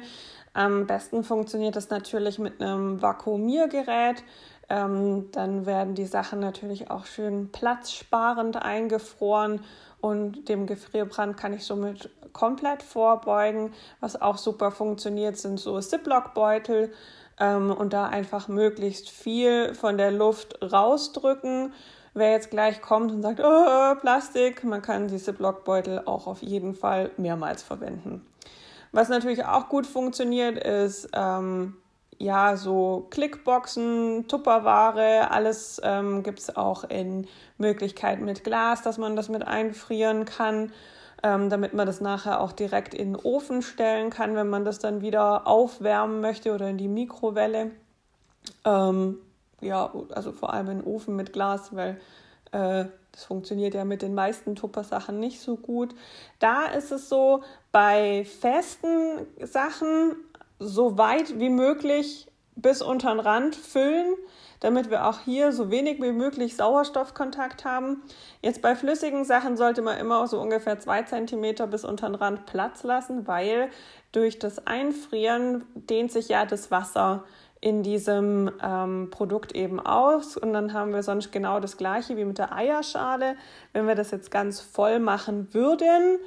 Am 0.53 0.87
besten 0.87 1.23
funktioniert 1.25 1.75
das 1.75 1.89
natürlich 1.89 2.39
mit 2.39 2.61
einem 2.61 3.01
Vakuumiergerät. 3.01 4.23
Ähm, 4.69 5.29
dann 5.33 5.65
werden 5.65 5.93
die 5.93 6.05
Sachen 6.05 6.39
natürlich 6.39 6.89
auch 6.89 7.05
schön 7.05 7.51
platzsparend 7.51 8.61
eingefroren 8.61 9.61
und 9.99 10.47
dem 10.47 10.65
Gefrierbrand 10.65 11.35
kann 11.35 11.53
ich 11.53 11.65
somit 11.65 12.09
komplett 12.31 12.81
vorbeugen. 12.81 13.73
Was 13.99 14.21
auch 14.21 14.37
super 14.37 14.71
funktioniert, 14.71 15.37
sind 15.37 15.59
so 15.59 15.77
Ziploc-Beutel 15.77 16.93
ähm, 17.41 17.71
und 17.71 17.91
da 17.91 18.07
einfach 18.07 18.47
möglichst 18.47 19.09
viel 19.09 19.75
von 19.75 19.97
der 19.97 20.11
Luft 20.11 20.59
rausdrücken 20.61 21.73
Wer 22.13 22.31
jetzt 22.31 22.51
gleich 22.51 22.81
kommt 22.81 23.11
und 23.11 23.21
sagt, 23.21 23.39
oh, 23.41 23.95
Plastik, 24.01 24.63
man 24.65 24.81
kann 24.81 25.07
diese 25.07 25.31
Blockbeutel 25.31 26.01
auch 26.05 26.27
auf 26.27 26.41
jeden 26.41 26.75
Fall 26.75 27.11
mehrmals 27.17 27.63
verwenden. 27.63 28.25
Was 28.91 29.07
natürlich 29.07 29.45
auch 29.45 29.69
gut 29.69 29.87
funktioniert, 29.87 30.57
ist 30.57 31.09
ähm, 31.13 31.77
ja 32.17 32.57
so 32.57 33.07
Klickboxen, 33.09 34.27
Tupperware, 34.27 35.31
alles 35.31 35.79
ähm, 35.83 36.23
gibt 36.23 36.39
es 36.39 36.55
auch 36.57 36.83
in 36.83 37.27
Möglichkeiten 37.57 38.25
mit 38.25 38.43
Glas, 38.43 38.81
dass 38.81 38.97
man 38.97 39.15
das 39.15 39.29
mit 39.29 39.47
einfrieren 39.47 40.25
kann, 40.25 40.73
ähm, 41.23 41.49
damit 41.49 41.73
man 41.73 41.87
das 41.87 42.01
nachher 42.01 42.41
auch 42.41 42.51
direkt 42.51 42.93
in 42.93 43.13
den 43.13 43.15
Ofen 43.15 43.61
stellen 43.61 44.09
kann, 44.09 44.35
wenn 44.35 44.49
man 44.49 44.65
das 44.65 44.79
dann 44.79 45.01
wieder 45.01 45.47
aufwärmen 45.47 46.19
möchte 46.19 46.53
oder 46.53 46.67
in 46.67 46.77
die 46.77 46.89
Mikrowelle. 46.89 47.71
Ähm, 48.65 49.19
ja, 49.61 49.93
also 50.09 50.31
vor 50.31 50.53
allem 50.53 50.69
in 50.69 50.83
Ofen 50.83 51.15
mit 51.15 51.33
Glas, 51.33 51.75
weil 51.75 51.99
äh, 52.51 52.85
das 53.11 53.25
funktioniert 53.25 53.73
ja 53.73 53.85
mit 53.85 54.01
den 54.01 54.13
meisten 54.13 54.55
Tupper-Sachen 54.55 55.19
nicht 55.19 55.41
so 55.41 55.57
gut. 55.57 55.93
Da 56.39 56.65
ist 56.65 56.91
es 56.91 57.09
so, 57.09 57.43
bei 57.71 58.25
festen 58.25 59.25
Sachen 59.41 60.15
so 60.59 60.97
weit 60.97 61.39
wie 61.39 61.49
möglich 61.49 62.27
bis 62.55 62.81
unter 62.81 63.11
den 63.11 63.19
Rand 63.19 63.55
füllen, 63.55 64.15
damit 64.59 64.89
wir 64.89 65.07
auch 65.07 65.19
hier 65.21 65.51
so 65.51 65.71
wenig 65.71 66.01
wie 66.01 66.11
möglich 66.11 66.55
Sauerstoffkontakt 66.55 67.65
haben. 67.65 68.03
Jetzt 68.41 68.61
bei 68.61 68.75
flüssigen 68.75 69.25
Sachen 69.25 69.57
sollte 69.57 69.81
man 69.81 69.97
immer 69.97 70.27
so 70.27 70.39
ungefähr 70.39 70.79
zwei 70.79 71.01
Zentimeter 71.03 71.67
bis 71.67 71.83
unter 71.83 72.07
den 72.07 72.15
Rand 72.15 72.45
Platz 72.45 72.83
lassen, 72.83 73.27
weil 73.27 73.69
durch 74.11 74.37
das 74.37 74.67
Einfrieren 74.67 75.63
dehnt 75.73 76.11
sich 76.11 76.29
ja 76.29 76.45
das 76.45 76.69
Wasser 76.69 77.23
in 77.61 77.83
diesem 77.83 78.51
ähm, 78.61 79.09
Produkt 79.11 79.53
eben 79.53 79.79
aus. 79.79 80.35
Und 80.35 80.51
dann 80.53 80.73
haben 80.73 80.93
wir 80.93 81.03
sonst 81.03 81.31
genau 81.31 81.59
das 81.59 81.77
gleiche 81.77 82.17
wie 82.17 82.25
mit 82.25 82.39
der 82.39 82.53
Eierschale. 82.53 83.35
Wenn 83.71 83.87
wir 83.87 83.95
das 83.95 84.09
jetzt 84.11 84.31
ganz 84.31 84.59
voll 84.59 84.99
machen 84.99 85.53
würden, 85.53 86.19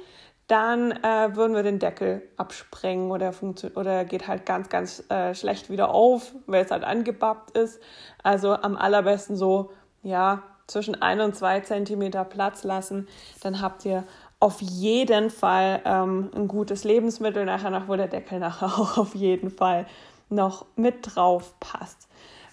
dann 0.47 0.91
äh, 0.91 1.35
würden 1.35 1.55
wir 1.55 1.63
den 1.63 1.79
Deckel 1.79 2.21
absprengen 2.37 3.11
oder, 3.11 3.33
oder 3.75 4.05
geht 4.05 4.27
halt 4.27 4.45
ganz, 4.45 4.69
ganz 4.69 5.03
äh, 5.09 5.35
schlecht 5.35 5.69
wieder 5.69 5.89
auf, 5.89 6.33
weil 6.45 6.63
es 6.63 6.71
halt 6.71 6.83
angebappt 6.83 7.57
ist. 7.57 7.81
Also 8.23 8.53
am 8.53 8.77
allerbesten 8.77 9.35
so, 9.35 9.71
ja, 10.03 10.43
zwischen 10.67 11.01
ein 11.01 11.19
und 11.19 11.35
zwei 11.35 11.59
Zentimeter 11.59 12.23
Platz 12.23 12.63
lassen. 12.63 13.07
Dann 13.41 13.61
habt 13.61 13.85
ihr 13.85 14.03
auf 14.39 14.61
jeden 14.61 15.29
Fall 15.31 15.81
ähm, 15.85 16.29
ein 16.35 16.47
gutes 16.47 16.83
Lebensmittel 16.83 17.45
nachher 17.45 17.71
noch, 17.71 17.87
wo 17.87 17.95
der 17.95 18.07
Deckel 18.07 18.39
nachher 18.39 18.67
auch 18.79 18.97
auf 18.97 19.15
jeden 19.15 19.49
Fall 19.49 19.85
noch 20.29 20.65
mit 20.75 21.15
drauf 21.15 21.55
passt. 21.59 22.07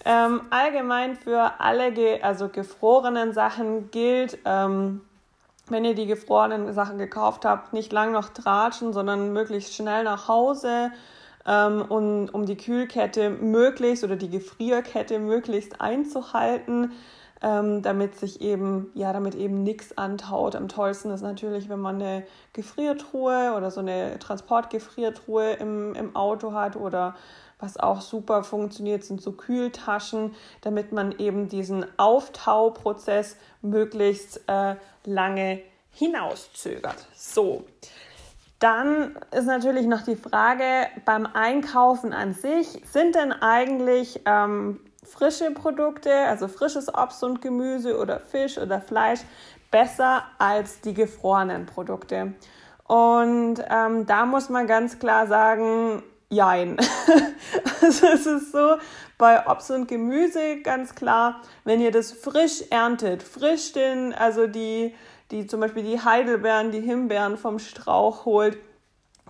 Ähm, 0.04 0.42
allgemein 0.50 1.16
für 1.16 1.60
alle 1.60 1.92
ge 1.92 2.20
also 2.22 2.48
gefrorenen 2.48 3.32
Sachen 3.32 3.90
gilt, 3.90 4.38
ähm, 4.44 5.02
wenn 5.68 5.84
ihr 5.84 5.94
die 5.94 6.06
gefrorenen 6.06 6.72
Sachen 6.72 6.98
gekauft 6.98 7.44
habt, 7.44 7.72
nicht 7.72 7.92
lang 7.92 8.12
noch 8.12 8.30
tratschen, 8.30 8.92
sondern 8.92 9.32
möglichst 9.32 9.74
schnell 9.74 10.02
nach 10.04 10.26
Hause, 10.26 10.90
ähm, 11.46 11.82
und, 11.82 12.30
um 12.30 12.46
die 12.46 12.56
Kühlkette 12.56 13.30
möglichst 13.30 14.04
oder 14.04 14.16
die 14.16 14.30
Gefrierkette 14.30 15.18
möglichst 15.18 15.80
einzuhalten, 15.80 16.92
ähm, 17.42 17.82
damit 17.82 18.14
sich 18.16 18.40
eben, 18.40 18.90
ja, 18.94 19.12
damit 19.12 19.34
eben 19.34 19.62
nichts 19.62 19.98
antaut. 19.98 20.54
Am 20.54 20.68
tollsten 20.68 21.10
ist 21.10 21.22
natürlich, 21.22 21.68
wenn 21.68 21.80
man 21.80 21.96
eine 21.96 22.24
Gefriertruhe 22.52 23.54
oder 23.56 23.70
so 23.70 23.80
eine 23.80 24.18
Transportgefriertruhe 24.18 25.54
im, 25.54 25.94
im 25.94 26.14
Auto 26.14 26.52
hat 26.52 26.76
oder 26.76 27.16
was 27.58 27.76
auch 27.76 28.00
super 28.00 28.42
funktioniert, 28.42 29.04
sind 29.04 29.20
so 29.20 29.32
Kühltaschen, 29.32 30.34
damit 30.62 30.92
man 30.92 31.12
eben 31.18 31.48
diesen 31.48 31.86
Auftauprozess 31.96 33.36
möglichst 33.60 34.42
äh, 34.48 34.76
lange 35.04 35.60
hinauszögert. 35.92 37.06
So, 37.14 37.64
dann 38.58 39.18
ist 39.32 39.46
natürlich 39.46 39.86
noch 39.86 40.02
die 40.02 40.16
Frage 40.16 40.86
beim 41.04 41.26
Einkaufen 41.26 42.12
an 42.12 42.34
sich, 42.34 42.68
sind 42.84 43.14
denn 43.14 43.32
eigentlich 43.32 44.20
ähm, 44.24 44.80
frische 45.02 45.50
Produkte, 45.50 46.12
also 46.12 46.48
frisches 46.48 46.92
Obst 46.92 47.22
und 47.24 47.40
Gemüse 47.40 47.98
oder 47.98 48.20
Fisch 48.20 48.58
oder 48.58 48.80
Fleisch, 48.80 49.20
besser 49.70 50.24
als 50.38 50.80
die 50.80 50.94
gefrorenen 50.94 51.66
Produkte? 51.66 52.34
Und 52.86 53.56
ähm, 53.70 54.06
da 54.06 54.26
muss 54.26 54.48
man 54.48 54.66
ganz 54.66 54.98
klar 54.98 55.26
sagen, 55.26 56.02
Jein. 56.32 56.78
also 57.82 58.06
es 58.06 58.24
ist 58.24 58.52
so, 58.52 58.76
bei 59.18 59.46
Obst 59.46 59.70
und 59.70 59.86
Gemüse 59.86 60.62
ganz 60.62 60.94
klar, 60.94 61.42
wenn 61.64 61.78
ihr 61.78 61.90
das 61.90 62.10
frisch 62.10 62.64
erntet, 62.70 63.22
frisch 63.22 63.72
den, 63.72 64.14
also 64.14 64.46
die, 64.46 64.94
die 65.30 65.46
zum 65.46 65.60
Beispiel 65.60 65.82
die 65.82 66.00
Heidelbeeren, 66.00 66.70
die 66.70 66.80
Himbeeren 66.80 67.36
vom 67.36 67.58
Strauch 67.58 68.24
holt, 68.24 68.56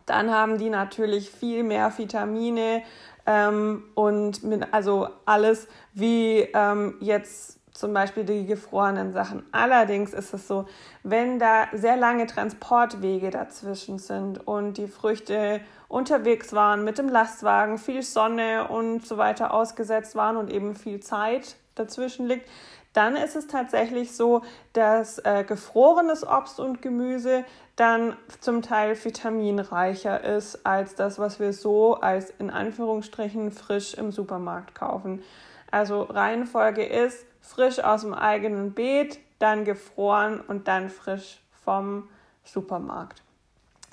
dann 0.06 0.30
haben 0.30 0.58
die 0.58 0.70
natürlich 0.70 1.30
viel 1.30 1.64
mehr 1.64 1.92
Vitamine 1.98 2.82
ähm, 3.26 3.84
und 3.94 4.42
mit, 4.42 4.72
also 4.72 5.08
alles 5.24 5.68
wie 5.94 6.48
ähm, 6.54 6.96
jetzt 7.00 7.58
zum 7.72 7.94
Beispiel 7.94 8.24
die 8.24 8.46
gefrorenen 8.46 9.12
Sachen. 9.12 9.44
Allerdings 9.50 10.12
ist 10.12 10.34
es 10.34 10.46
so, 10.46 10.66
wenn 11.02 11.38
da 11.38 11.68
sehr 11.72 11.96
lange 11.96 12.26
Transportwege 12.26 13.30
dazwischen 13.30 13.98
sind 13.98 14.46
und 14.46 14.76
die 14.76 14.86
Früchte 14.86 15.60
unterwegs 15.88 16.52
waren 16.52 16.84
mit 16.84 16.98
dem 16.98 17.08
Lastwagen, 17.08 17.78
viel 17.78 18.02
Sonne 18.02 18.68
und 18.68 19.06
so 19.06 19.16
weiter 19.16 19.52
ausgesetzt 19.52 20.14
waren 20.14 20.36
und 20.36 20.50
eben 20.50 20.74
viel 20.74 21.00
Zeit 21.00 21.56
dazwischen 21.74 22.26
liegt, 22.26 22.48
dann 22.92 23.16
ist 23.16 23.36
es 23.36 23.46
tatsächlich 23.46 24.14
so, 24.14 24.42
dass 24.74 25.18
äh, 25.18 25.44
gefrorenes 25.44 26.26
Obst 26.26 26.60
und 26.60 26.82
Gemüse 26.82 27.44
dann 27.76 28.16
zum 28.40 28.62
Teil 28.62 29.02
vitaminreicher 29.02 30.22
ist 30.22 30.66
als 30.66 30.94
das, 30.94 31.18
was 31.18 31.40
wir 31.40 31.52
so 31.52 31.94
als 31.94 32.30
in 32.38 32.50
Anführungsstrichen 32.50 33.50
frisch 33.50 33.94
im 33.94 34.12
Supermarkt 34.12 34.74
kaufen. 34.74 35.22
Also 35.70 36.02
Reihenfolge 36.02 36.84
ist 36.84 37.24
frisch 37.40 37.78
aus 37.78 38.02
dem 38.02 38.14
eigenen 38.14 38.72
Beet, 38.72 39.18
dann 39.38 39.64
gefroren 39.64 40.40
und 40.40 40.68
dann 40.68 40.90
frisch 40.90 41.40
vom 41.64 42.08
Supermarkt. 42.44 43.22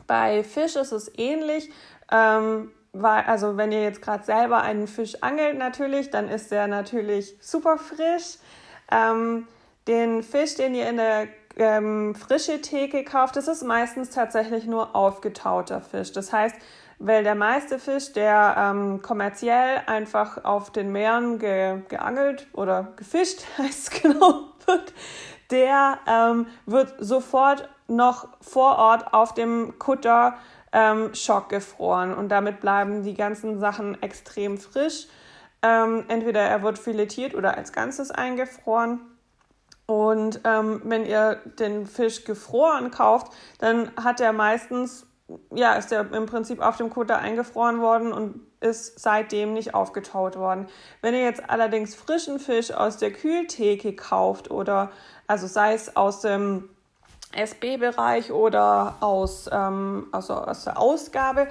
Bei 0.07 0.43
Fisch 0.43 0.75
ist 0.75 0.91
es 0.91 1.11
ähnlich. 1.17 1.71
Ähm, 2.11 2.71
weil, 2.91 3.23
also 3.23 3.57
wenn 3.57 3.71
ihr 3.71 3.83
jetzt 3.83 4.01
gerade 4.01 4.23
selber 4.23 4.61
einen 4.61 4.87
Fisch 4.87 5.21
angelt 5.21 5.57
natürlich, 5.57 6.09
dann 6.09 6.27
ist 6.27 6.51
der 6.51 6.67
natürlich 6.67 7.35
super 7.39 7.77
frisch. 7.77 8.37
Ähm, 8.91 9.47
den 9.87 10.23
Fisch, 10.23 10.55
den 10.55 10.75
ihr 10.75 10.89
in 10.89 10.97
der 10.97 11.27
ähm, 11.59 12.15
frische 12.15 12.61
Theke 12.61 13.03
kauft, 13.03 13.35
das 13.35 13.47
ist 13.47 13.63
meistens 13.63 14.09
tatsächlich 14.09 14.65
nur 14.65 14.95
aufgetauter 14.95 15.81
Fisch. 15.81 16.11
Das 16.11 16.33
heißt, 16.33 16.55
weil 16.99 17.23
der 17.23 17.35
meiste 17.35 17.79
Fisch, 17.79 18.11
der 18.11 18.55
ähm, 18.57 19.01
kommerziell 19.01 19.81
einfach 19.85 20.43
auf 20.43 20.71
den 20.71 20.91
Meeren 20.91 21.39
ge 21.39 21.81
geangelt 21.87 22.47
oder 22.53 22.93
gefischt, 22.95 23.45
heißt 23.57 23.93
es 23.93 24.01
genau, 24.01 24.49
wird, 24.65 24.93
der 25.51 25.99
ähm, 26.07 26.47
wird 26.65 26.93
sofort 26.99 27.69
noch 27.87 28.27
vor 28.41 28.77
Ort 28.77 29.13
auf 29.13 29.33
dem 29.33 29.79
Kutter 29.79 30.35
ähm, 30.71 31.13
schockgefroren 31.13 32.13
und 32.13 32.29
damit 32.29 32.59
bleiben 32.59 33.03
die 33.03 33.15
ganzen 33.15 33.59
Sachen 33.59 34.01
extrem 34.01 34.57
frisch. 34.57 35.07
Ähm, 35.61 36.05
entweder 36.07 36.41
er 36.41 36.63
wird 36.63 36.79
filetiert 36.79 37.35
oder 37.35 37.57
als 37.57 37.73
Ganzes 37.73 38.11
eingefroren. 38.11 39.01
Und 39.89 40.41
ähm, 40.43 40.81
wenn 40.83 41.03
ihr 41.03 41.41
den 41.57 41.87
Fisch 41.87 42.23
gefroren 42.23 42.91
kauft, 42.91 43.33
dann 43.57 43.89
hat 43.95 44.21
er 44.21 44.33
meistens 44.33 45.07
ja, 45.51 45.73
ist 45.73 45.89
der 45.89 46.11
im 46.13 46.27
Prinzip 46.27 46.61
auf 46.61 46.77
dem 46.77 46.91
Kutter 46.91 47.17
eingefroren 47.17 47.81
worden 47.81 48.13
und 48.13 48.39
ist 48.61 48.99
seitdem 48.99 49.53
nicht 49.53 49.73
aufgetaut 49.73 50.37
worden. 50.37 50.67
Wenn 51.01 51.15
ihr 51.15 51.23
jetzt 51.23 51.49
allerdings 51.49 51.95
frischen 51.95 52.39
Fisch 52.39 52.71
aus 52.71 52.97
der 52.97 53.11
Kühltheke 53.11 53.95
kauft 53.95 54.51
oder 54.51 54.91
also 55.25 55.47
sei 55.47 55.73
es 55.73 55.95
aus 55.95 56.21
dem 56.21 56.69
SB-Bereich 57.33 58.31
oder 58.31 58.97
aus, 58.99 59.49
ähm, 59.51 60.05
also 60.11 60.35
aus 60.35 60.65
der 60.65 60.79
Ausgabe, 60.79 61.47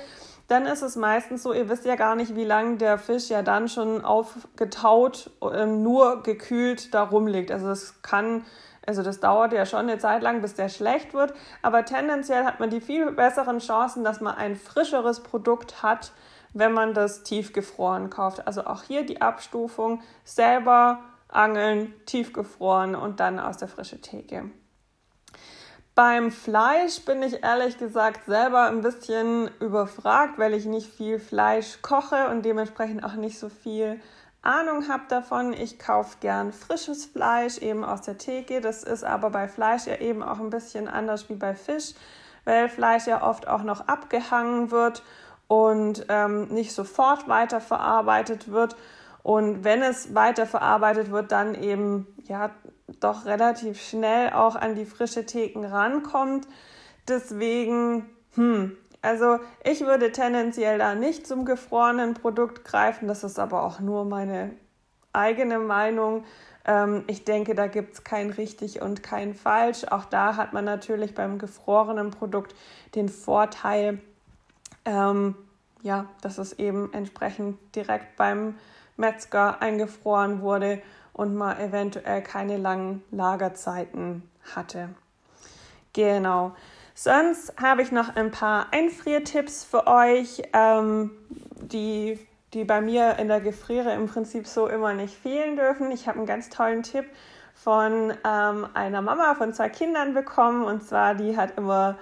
dann 0.49 0.67
ist 0.67 0.83
es 0.83 0.97
meistens 0.97 1.43
so, 1.43 1.53
ihr 1.53 1.69
wisst 1.69 1.85
ja 1.85 1.95
gar 1.95 2.15
nicht, 2.15 2.35
wie 2.35 2.45
lange 2.45 2.79
der 2.79 2.99
Fisch 2.99 3.29
ja 3.29 3.43
dann 3.43 3.69
schon 3.69 4.05
aufgetaut, 4.05 5.31
äh, 5.43 5.67
nur 5.67 6.23
gekühlt 6.23 6.93
da 6.93 7.05
rumliegt. 7.05 7.51
Also 7.51 7.69
es 7.69 8.03
kann 8.03 8.45
also 8.89 9.03
das 9.03 9.21
dauert 9.21 9.53
ja 9.53 9.67
schon 9.67 9.81
eine 9.81 9.99
Zeit 9.99 10.23
lang, 10.23 10.41
bis 10.41 10.55
der 10.55 10.71
schlecht 10.71 11.13
wird, 11.13 11.35
aber 11.61 11.85
tendenziell 11.85 12.47
hat 12.47 12.59
man 12.59 12.71
die 12.71 12.81
viel 12.81 13.13
besseren 13.13 13.59
Chancen, 13.59 14.03
dass 14.03 14.23
man 14.23 14.35
ein 14.35 14.57
frischeres 14.57 15.21
Produkt 15.23 15.83
hat, 15.83 16.13
wenn 16.55 16.73
man 16.73 16.95
das 16.95 17.23
tiefgefroren 17.23 18.09
kauft. 18.09 18.47
Also 18.47 18.65
auch 18.65 18.85
hier 18.85 19.05
die 19.05 19.21
Abstufung 19.21 20.01
selber 20.25 21.01
angeln, 21.29 21.93
tiefgefroren 22.07 22.95
und 22.95 23.21
dann 23.21 23.39
aus 23.39 23.59
der 23.59 23.69
frischen 23.69 24.01
Theke. 24.01 24.51
Beim 25.99 26.31
Fleisch 26.31 27.05
bin 27.05 27.25
ich 27.25 27.43
ehrlich 27.43 27.77
gesagt 27.77 28.27
selber 28.27 28.69
ein 28.69 28.83
bisschen 28.83 29.51
überfragt, 29.59 30.39
weil 30.39 30.55
ich 30.55 30.65
nicht 30.65 30.87
viel 30.95 31.19
Fleisch 31.19 31.83
koche 31.83 32.29
und 32.29 32.45
dementsprechend 32.45 33.03
auch 33.03 33.15
nicht 33.15 33.37
so 33.37 33.49
viel 33.49 34.01
Ahnung 34.41 34.89
habe 34.89 35.03
davon. 35.09 35.53
Ich 35.53 35.81
kaufe 35.81 36.19
gern 36.21 36.53
frisches 36.53 37.05
Fleisch 37.05 37.59
eben 37.59 37.83
aus 37.83 38.03
der 38.03 38.17
Theke. 38.17 38.61
Das 38.61 38.85
ist 38.85 39.03
aber 39.03 39.31
bei 39.31 39.49
Fleisch 39.49 39.89
ja 39.89 39.97
eben 39.97 40.23
auch 40.23 40.39
ein 40.39 40.51
bisschen 40.51 40.87
anders 40.87 41.29
wie 41.31 41.35
bei 41.35 41.57
Fisch, 41.57 41.95
weil 42.45 42.69
Fleisch 42.69 43.09
ja 43.09 43.29
oft 43.29 43.49
auch 43.49 43.65
noch 43.65 43.89
abgehangen 43.89 44.71
wird 44.71 45.03
und 45.49 46.07
ähm, 46.09 46.47
nicht 46.47 46.75
sofort 46.75 47.27
weiterverarbeitet 47.27 48.53
wird. 48.53 48.77
Und 49.25 49.65
wenn 49.65 49.83
es 49.83 50.15
weiterverarbeitet 50.15 51.11
wird, 51.11 51.33
dann 51.33 51.57
eben 51.57 52.07
ja 52.23 52.51
doch 53.01 53.27
relativ 53.27 53.81
schnell 53.81 54.33
auch 54.33 54.57
an 54.57 54.75
die 54.75 54.87
frische 54.87 55.27
Theken 55.27 55.65
rankommt. 55.65 56.49
Deswegen, 57.07 58.07
hm, 58.35 58.77
also 59.03 59.39
ich 59.65 59.81
würde 59.83 60.13
tendenziell 60.13 60.79
da 60.79 60.95
nicht 60.95 61.27
zum 61.27 61.45
gefrorenen 61.45 62.15
Produkt 62.15 62.65
greifen. 62.65 63.09
Das 63.09 63.25
ist 63.25 63.39
aber 63.39 63.63
auch 63.63 63.81
nur 63.81 64.05
meine 64.05 64.53
eigene 65.13 65.59
Meinung. 65.59 66.25
Ähm, 66.65 67.05
ich 67.07 67.25
denke, 67.25 67.55
da 67.55 67.67
gibt 67.67 67.95
es 67.95 68.05
kein 68.05 68.31
richtig 68.31 68.83
und 68.83 69.03
kein 69.03 69.35
falsch. 69.35 69.85
Auch 69.91 70.05
da 70.05 70.37
hat 70.37 70.53
man 70.53 70.65
natürlich 70.65 71.15
beim 71.15 71.39
gefrorenen 71.39 72.11
Produkt 72.11 72.55
den 72.95 73.09
Vorteil, 73.09 74.01
ähm, 74.85 75.35
ja, 75.83 76.07
dass 76.23 76.39
es 76.39 76.59
eben 76.59 76.93
entsprechend 76.93 77.59
direkt 77.75 78.17
beim 78.17 78.57
Metzger 78.97 79.63
eingefroren 79.63 80.43
wurde 80.43 80.83
und 81.19 81.35
man 81.35 81.59
eventuell 81.59 82.23
keine 82.23 82.57
langen 82.57 83.03
Lagerzeiten 83.11 84.23
hatte. 84.55 84.89
Genau. 85.93 86.55
Sonst 86.95 87.61
habe 87.61 87.83
ich 87.83 87.91
noch 87.91 88.15
ein 88.15 88.31
paar 88.31 88.69
Einfriertipps 88.73 89.65
für 89.65 89.89
euch, 89.89 90.43
ähm, 90.53 91.11
die, 91.61 92.21
die 92.55 92.65
bei 92.65 92.81
mir 92.81 93.19
in 93.19 93.27
der 93.27 93.41
Gefriere 93.41 93.93
im 93.95 94.07
Prinzip 94.07 94.47
so 94.47 94.69
immer 94.69 94.95
nicht 94.95 95.15
fehlen 95.15 95.57
dürfen. 95.57 95.91
Ich 95.91 96.07
habe 96.07 96.19
einen 96.19 96.27
ganz 96.27 96.51
tollen 96.51 96.85
Tipp 96.85 97.07
von 97.53 98.13
ähm, 98.25 98.69
einer 98.75 99.03
Mama 99.03 99.35
von 99.35 99.53
zwei 99.53 99.71
Kindern 99.71 100.15
bekommen 100.15 100.65
und 100.65 100.85
zwar 100.85 101.17
die 101.17 101.37
hat 101.37 101.59
immer 101.59 101.99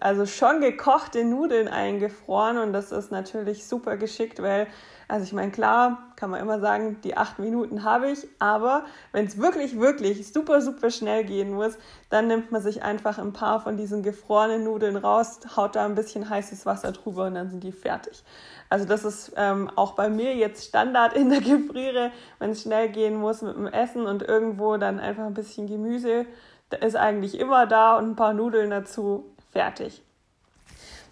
also 0.00 0.26
schon 0.26 0.60
gekochte 0.60 1.24
Nudeln 1.24 1.68
eingefroren 1.68 2.58
und 2.58 2.72
das 2.72 2.90
ist 2.90 3.12
natürlich 3.12 3.66
super 3.66 3.96
geschickt, 3.96 4.40
weil 4.42 4.66
also 5.10 5.24
ich 5.24 5.32
meine, 5.32 5.50
klar, 5.50 6.12
kann 6.16 6.28
man 6.28 6.40
immer 6.40 6.60
sagen, 6.60 7.00
die 7.02 7.16
acht 7.16 7.38
Minuten 7.38 7.82
habe 7.82 8.10
ich, 8.10 8.28
aber 8.38 8.84
wenn 9.12 9.24
es 9.24 9.38
wirklich, 9.38 9.80
wirklich 9.80 10.30
super, 10.30 10.60
super 10.60 10.90
schnell 10.90 11.24
gehen 11.24 11.54
muss, 11.54 11.78
dann 12.10 12.26
nimmt 12.26 12.52
man 12.52 12.60
sich 12.60 12.82
einfach 12.82 13.16
ein 13.16 13.32
paar 13.32 13.60
von 13.60 13.78
diesen 13.78 14.02
gefrorenen 14.02 14.64
Nudeln 14.64 14.96
raus, 14.98 15.40
haut 15.56 15.76
da 15.76 15.86
ein 15.86 15.94
bisschen 15.94 16.28
heißes 16.28 16.66
Wasser 16.66 16.92
drüber 16.92 17.24
und 17.26 17.36
dann 17.36 17.48
sind 17.48 17.64
die 17.64 17.72
fertig. 17.72 18.22
Also 18.68 18.84
das 18.84 19.06
ist 19.06 19.32
ähm, 19.36 19.70
auch 19.76 19.92
bei 19.92 20.10
mir 20.10 20.34
jetzt 20.36 20.68
Standard 20.68 21.14
in 21.14 21.30
der 21.30 21.40
Gefriere, 21.40 22.12
wenn 22.38 22.50
es 22.50 22.62
schnell 22.62 22.90
gehen 22.90 23.16
muss 23.16 23.40
mit 23.40 23.56
dem 23.56 23.66
Essen 23.66 24.04
und 24.04 24.22
irgendwo 24.22 24.76
dann 24.76 25.00
einfach 25.00 25.24
ein 25.24 25.32
bisschen 25.32 25.66
Gemüse, 25.66 26.26
da 26.68 26.76
ist 26.76 26.96
eigentlich 26.96 27.40
immer 27.40 27.66
da 27.66 27.96
und 27.96 28.10
ein 28.10 28.16
paar 28.16 28.34
Nudeln 28.34 28.68
dazu, 28.68 29.24
fertig. 29.50 30.02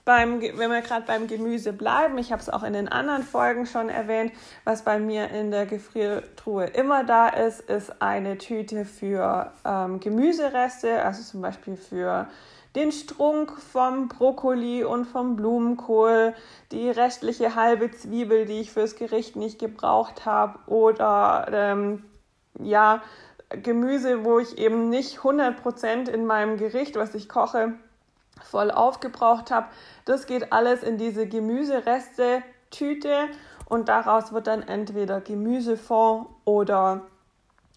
Beim, 0.05 0.41
wenn 0.41 0.71
wir 0.71 0.83
gerade 0.83 1.05
beim 1.05 1.27
Gemüse 1.27 1.73
bleiben, 1.73 2.17
ich 2.19 2.31
habe 2.31 2.41
es 2.41 2.49
auch 2.49 2.63
in 2.63 2.75
den 2.75 2.89
anderen 2.89 3.25
Folgen 3.25 3.67
schon 3.67 3.89
erwähnt, 3.89 4.33
was 4.63 4.83
bei 4.83 5.01
mir 5.01 5.31
in 5.31 5.51
der 5.51 5.67
Gefriertruhe 5.67 6.67
immer 6.67 7.03
da 7.03 7.29
ist, 7.29 7.61
ist 7.63 8.01
eine 8.01 8.39
Tüte 8.39 8.85
für 8.85 9.53
ähm, 9.65 9.99
Gemüsereste, 9.99 11.03
also 11.03 11.25
zum 11.25 11.41
Beispiel 11.41 11.77
für 11.77 12.29
den 12.77 12.93
Strunk 12.93 13.59
vom 13.59 14.07
Brokkoli 14.07 14.85
und 14.85 15.07
vom 15.07 15.35
Blumenkohl, 15.35 16.35
die 16.71 16.89
restliche 16.89 17.57
halbe 17.57 17.91
Zwiebel, 17.91 18.45
die 18.45 18.61
ich 18.61 18.71
fürs 18.71 18.95
Gericht 18.95 19.35
nicht 19.35 19.59
gebraucht 19.59 20.25
habe 20.25 20.59
oder 20.67 21.49
ähm, 21.51 22.05
ja, 22.61 23.03
Gemüse, 23.49 24.25
wo 24.25 24.39
ich 24.39 24.59
eben 24.59 24.89
nicht 24.89 25.19
100% 25.19 26.09
in 26.09 26.27
meinem 26.27 26.59
Gericht, 26.59 26.97
was 26.97 27.15
ich 27.15 27.29
koche, 27.29 27.73
voll 28.43 28.71
aufgebraucht 28.71 29.51
habe. 29.51 29.67
Das 30.05 30.27
geht 30.27 30.53
alles 30.53 30.83
in 30.83 30.99
diese 30.99 31.27
Gemüsereste-Tüte 31.27 33.29
und 33.67 33.89
daraus 33.89 34.33
wird 34.33 34.47
dann 34.47 34.63
entweder 34.63 35.21
Gemüsefond 35.21 36.29
oder 36.45 37.03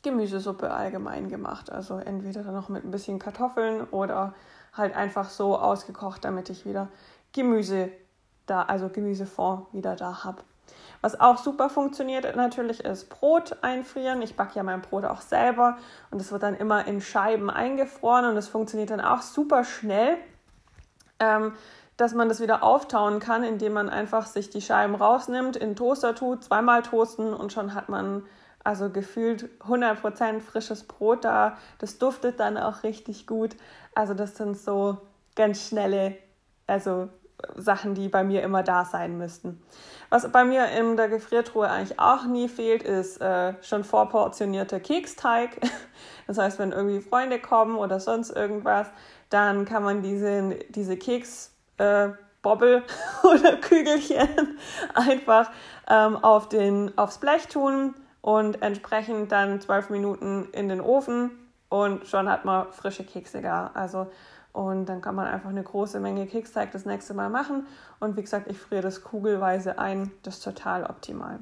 Gemüsesuppe 0.04 0.72
allgemein 0.72 1.30
gemacht. 1.30 1.72
Also 1.72 1.98
entweder 1.98 2.44
dann 2.44 2.54
noch 2.54 2.70
mit 2.70 2.86
ein 2.86 2.92
bisschen 2.92 3.20
Kartoffeln 3.20 3.86
oder 3.92 4.34
halt 4.74 4.96
einfach 4.96 5.30
so 5.30 5.58
ausgekocht, 5.58 6.24
damit 6.24 6.50
ich 6.50 6.66
wieder 6.66 6.88
Gemüse 7.34 7.90
da, 8.46 8.64
also 8.64 8.90
Gemüsefond 8.90 9.74
wieder 9.74 9.96
da 9.96 10.24
habe. 10.24 10.44
Was 11.02 11.20
auch 11.20 11.38
super 11.38 11.70
funktioniert 11.70 12.36
natürlich 12.36 12.84
ist 12.84 13.10
Brot 13.10 13.58
einfrieren. 13.62 14.22
Ich 14.22 14.36
backe 14.36 14.56
ja 14.56 14.64
mein 14.64 14.82
Brot 14.82 15.06
auch 15.06 15.22
selber 15.22 15.78
und 16.12 16.20
es 16.20 16.32
wird 16.32 16.44
dann 16.44 16.56
immer 16.56 16.86
in 16.88 17.02
Scheiben 17.02 17.50
eingefroren 17.50 18.26
und 18.26 18.38
es 18.38 18.50
funktioniert 18.50 18.90
dann 18.90 19.02
auch 19.02 19.22
super 19.22 19.64
schnell 19.64 20.18
ähm, 21.20 21.54
dass 21.98 22.14
man 22.14 22.30
das 22.30 22.40
wieder 22.40 22.64
auftauen 22.64 23.20
kann, 23.20 23.44
indem 23.44 23.74
man 23.74 23.90
einfach 23.90 24.26
sich 24.26 24.50
die 24.50 24.62
Scheiben 24.62 24.96
rausnimmt, 24.96 25.58
in 25.58 25.76
Toaster 25.76 26.16
tut, 26.16 26.46
zweimal 26.46 26.82
toasten 26.82 27.34
und 27.34 27.52
schon 27.52 27.74
hat 27.74 27.90
man 27.90 28.24
Also 28.64 28.90
gefühlt 28.90 29.50
100% 29.68 30.42
frisches 30.42 30.84
Brot 30.84 31.26
da. 31.26 31.58
Das 31.80 31.98
duftet 31.98 32.40
dann 32.40 32.58
auch 32.58 32.84
richtig 32.84 33.26
gut. 33.28 33.56
Also 33.96 34.14
das 34.14 34.38
sind 34.38 34.58
so 34.58 34.98
ganz 35.36 35.68
schnelle, 35.68 36.18
also 36.68 37.10
Sachen, 37.56 37.96
die 37.96 38.10
bei 38.10 38.24
mir 38.24 38.44
immer 38.44 38.64
da 38.64 38.86
sein 38.86 39.18
müssten. 39.18 39.62
Was 40.10 40.30
bei 40.32 40.44
mir 40.44 40.68
in 40.68 40.98
der 40.98 41.08
Gefriertruhe 41.08 41.70
eigentlich 41.70 42.00
auch 42.00 42.26
nie 42.26 42.50
fehlt, 42.50 42.84
ist 42.84 43.22
äh, 43.22 43.54
schon 43.62 43.84
vorportionierter 43.84 44.80
Keksteig. 44.80 45.60
Das 46.28 46.38
heißt, 46.38 46.60
wenn 46.60 46.72
irgendwie 46.72 47.02
Freunde 47.02 47.40
kommen 47.40 47.76
oder 47.76 48.00
sonst 48.00 48.30
irgendwas, 48.30 48.86
dann 49.30 49.66
kann 49.66 49.84
man 49.84 50.02
diese, 50.02 50.58
diese 50.70 50.98
Keks 50.98 51.54
äh, 51.78 52.10
Bobbel 52.42 52.84
oder 53.24 53.58
Kügelchen 53.58 54.58
einfach 54.94 55.52
ähm, 55.90 56.18
auf 56.18 56.50
den, 56.50 56.98
aufs 56.98 57.18
Blech 57.18 57.48
tun 57.48 57.96
und 58.22 58.62
entsprechend 58.62 59.32
dann 59.32 59.62
zwölf 59.62 59.90
Minuten 59.90 60.48
in 60.52 60.70
den 60.70 60.82
Ofen 60.82 61.32
und 61.70 62.08
schon 62.08 62.30
hat 62.30 62.46
man 62.46 62.72
frische 62.72 63.04
Kekse 63.04 63.42
da. 63.42 63.72
Also 63.74 64.08
und 64.52 64.88
dann 64.88 65.02
kann 65.02 65.16
man 65.16 65.28
einfach 65.28 65.50
eine 65.50 65.64
große 65.64 66.00
Menge 66.00 66.26
Keksteig 66.26 66.72
das 66.72 66.86
nächste 66.86 67.14
Mal 67.14 67.30
machen. 67.30 67.68
Und 68.00 68.18
wie 68.18 68.22
gesagt, 68.22 68.48
ich 68.50 68.58
friere 68.58 68.82
das 68.82 69.04
kugelweise 69.04 69.78
ein. 69.78 70.12
Das 70.24 70.38
ist 70.38 70.44
total 70.44 70.84
optimal. 70.86 71.40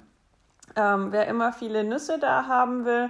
Ähm, 0.75 1.11
wer 1.11 1.27
immer 1.27 1.53
viele 1.53 1.83
Nüsse 1.83 2.19
da 2.19 2.47
haben 2.47 2.85
will, 2.85 3.09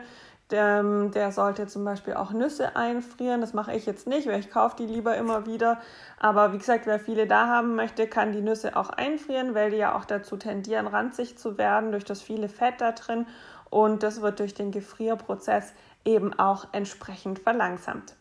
der, 0.52 0.82
der, 1.10 1.32
sollte 1.32 1.68
zum 1.68 1.84
Beispiel 1.84 2.14
auch 2.14 2.32
Nüsse 2.32 2.76
einfrieren. 2.76 3.42
Das 3.42 3.54
mache 3.54 3.74
ich 3.74 3.86
jetzt 3.86 4.08
nicht, 4.08 4.28
weil 4.28 4.40
ich 4.40 4.50
kaufe 4.50 4.78
die 4.78 4.86
lieber 4.86 5.18
immer 5.18 5.46
wieder. 5.46 5.80
Aber 6.20 6.54
wie 6.54 6.58
gesagt, 6.58 6.86
wer 6.86 7.00
viele 7.00 7.28
da 7.28 7.48
haben 7.48 7.76
möchte, 7.76 8.08
kann 8.08 8.32
die 8.32 8.42
Nüsse 8.42 8.76
auch 8.76 8.90
einfrieren, 8.90 9.56
weil 9.56 9.72
die 9.72 9.78
ja 9.78 9.96
auch 9.96 10.06
dazu 10.06 10.38
tendieren, 10.38 10.88
ranzig 10.88 11.38
zu 11.38 11.58
werden 11.58 11.92
durch 11.92 12.06
das 12.06 12.22
viele 12.22 12.48
Fett 12.48 12.76
da 12.80 12.94
drin. 12.94 13.28
Und 13.70 14.04
das 14.04 14.22
wird 14.22 14.40
durch 14.40 14.54
den 14.54 14.72
Gefrierprozess 14.72 15.74
eben 16.06 16.38
auch 16.40 16.68
entsprechend 16.72 17.40
verlangsamt. 17.40 18.16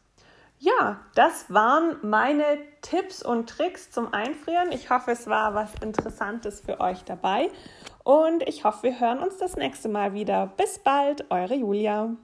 Ja, 0.59 0.99
das 1.15 1.53
waren 1.53 1.97
meine 2.03 2.45
Tipps 2.81 3.23
und 3.23 3.49
Tricks 3.49 3.91
zum 3.91 4.13
Einfrieren. 4.15 4.73
Ich 4.73 4.91
hoffe, 4.91 5.13
es 5.13 5.27
war 5.27 5.55
was 5.55 5.71
Interessantes 5.83 6.61
für 6.61 6.81
euch 6.81 7.05
dabei 7.05 7.51
und 8.07 8.49
ich 8.49 8.63
hoffe, 8.63 8.85
wir 8.85 9.01
hören 9.01 9.19
uns 9.19 9.37
das 9.39 9.57
nächste 9.57 9.89
Mal 9.89 10.15
wieder. 10.15 10.47
Bis 10.57 10.79
bald, 10.79 11.29
eure 11.29 11.57
Julia. 11.57 12.15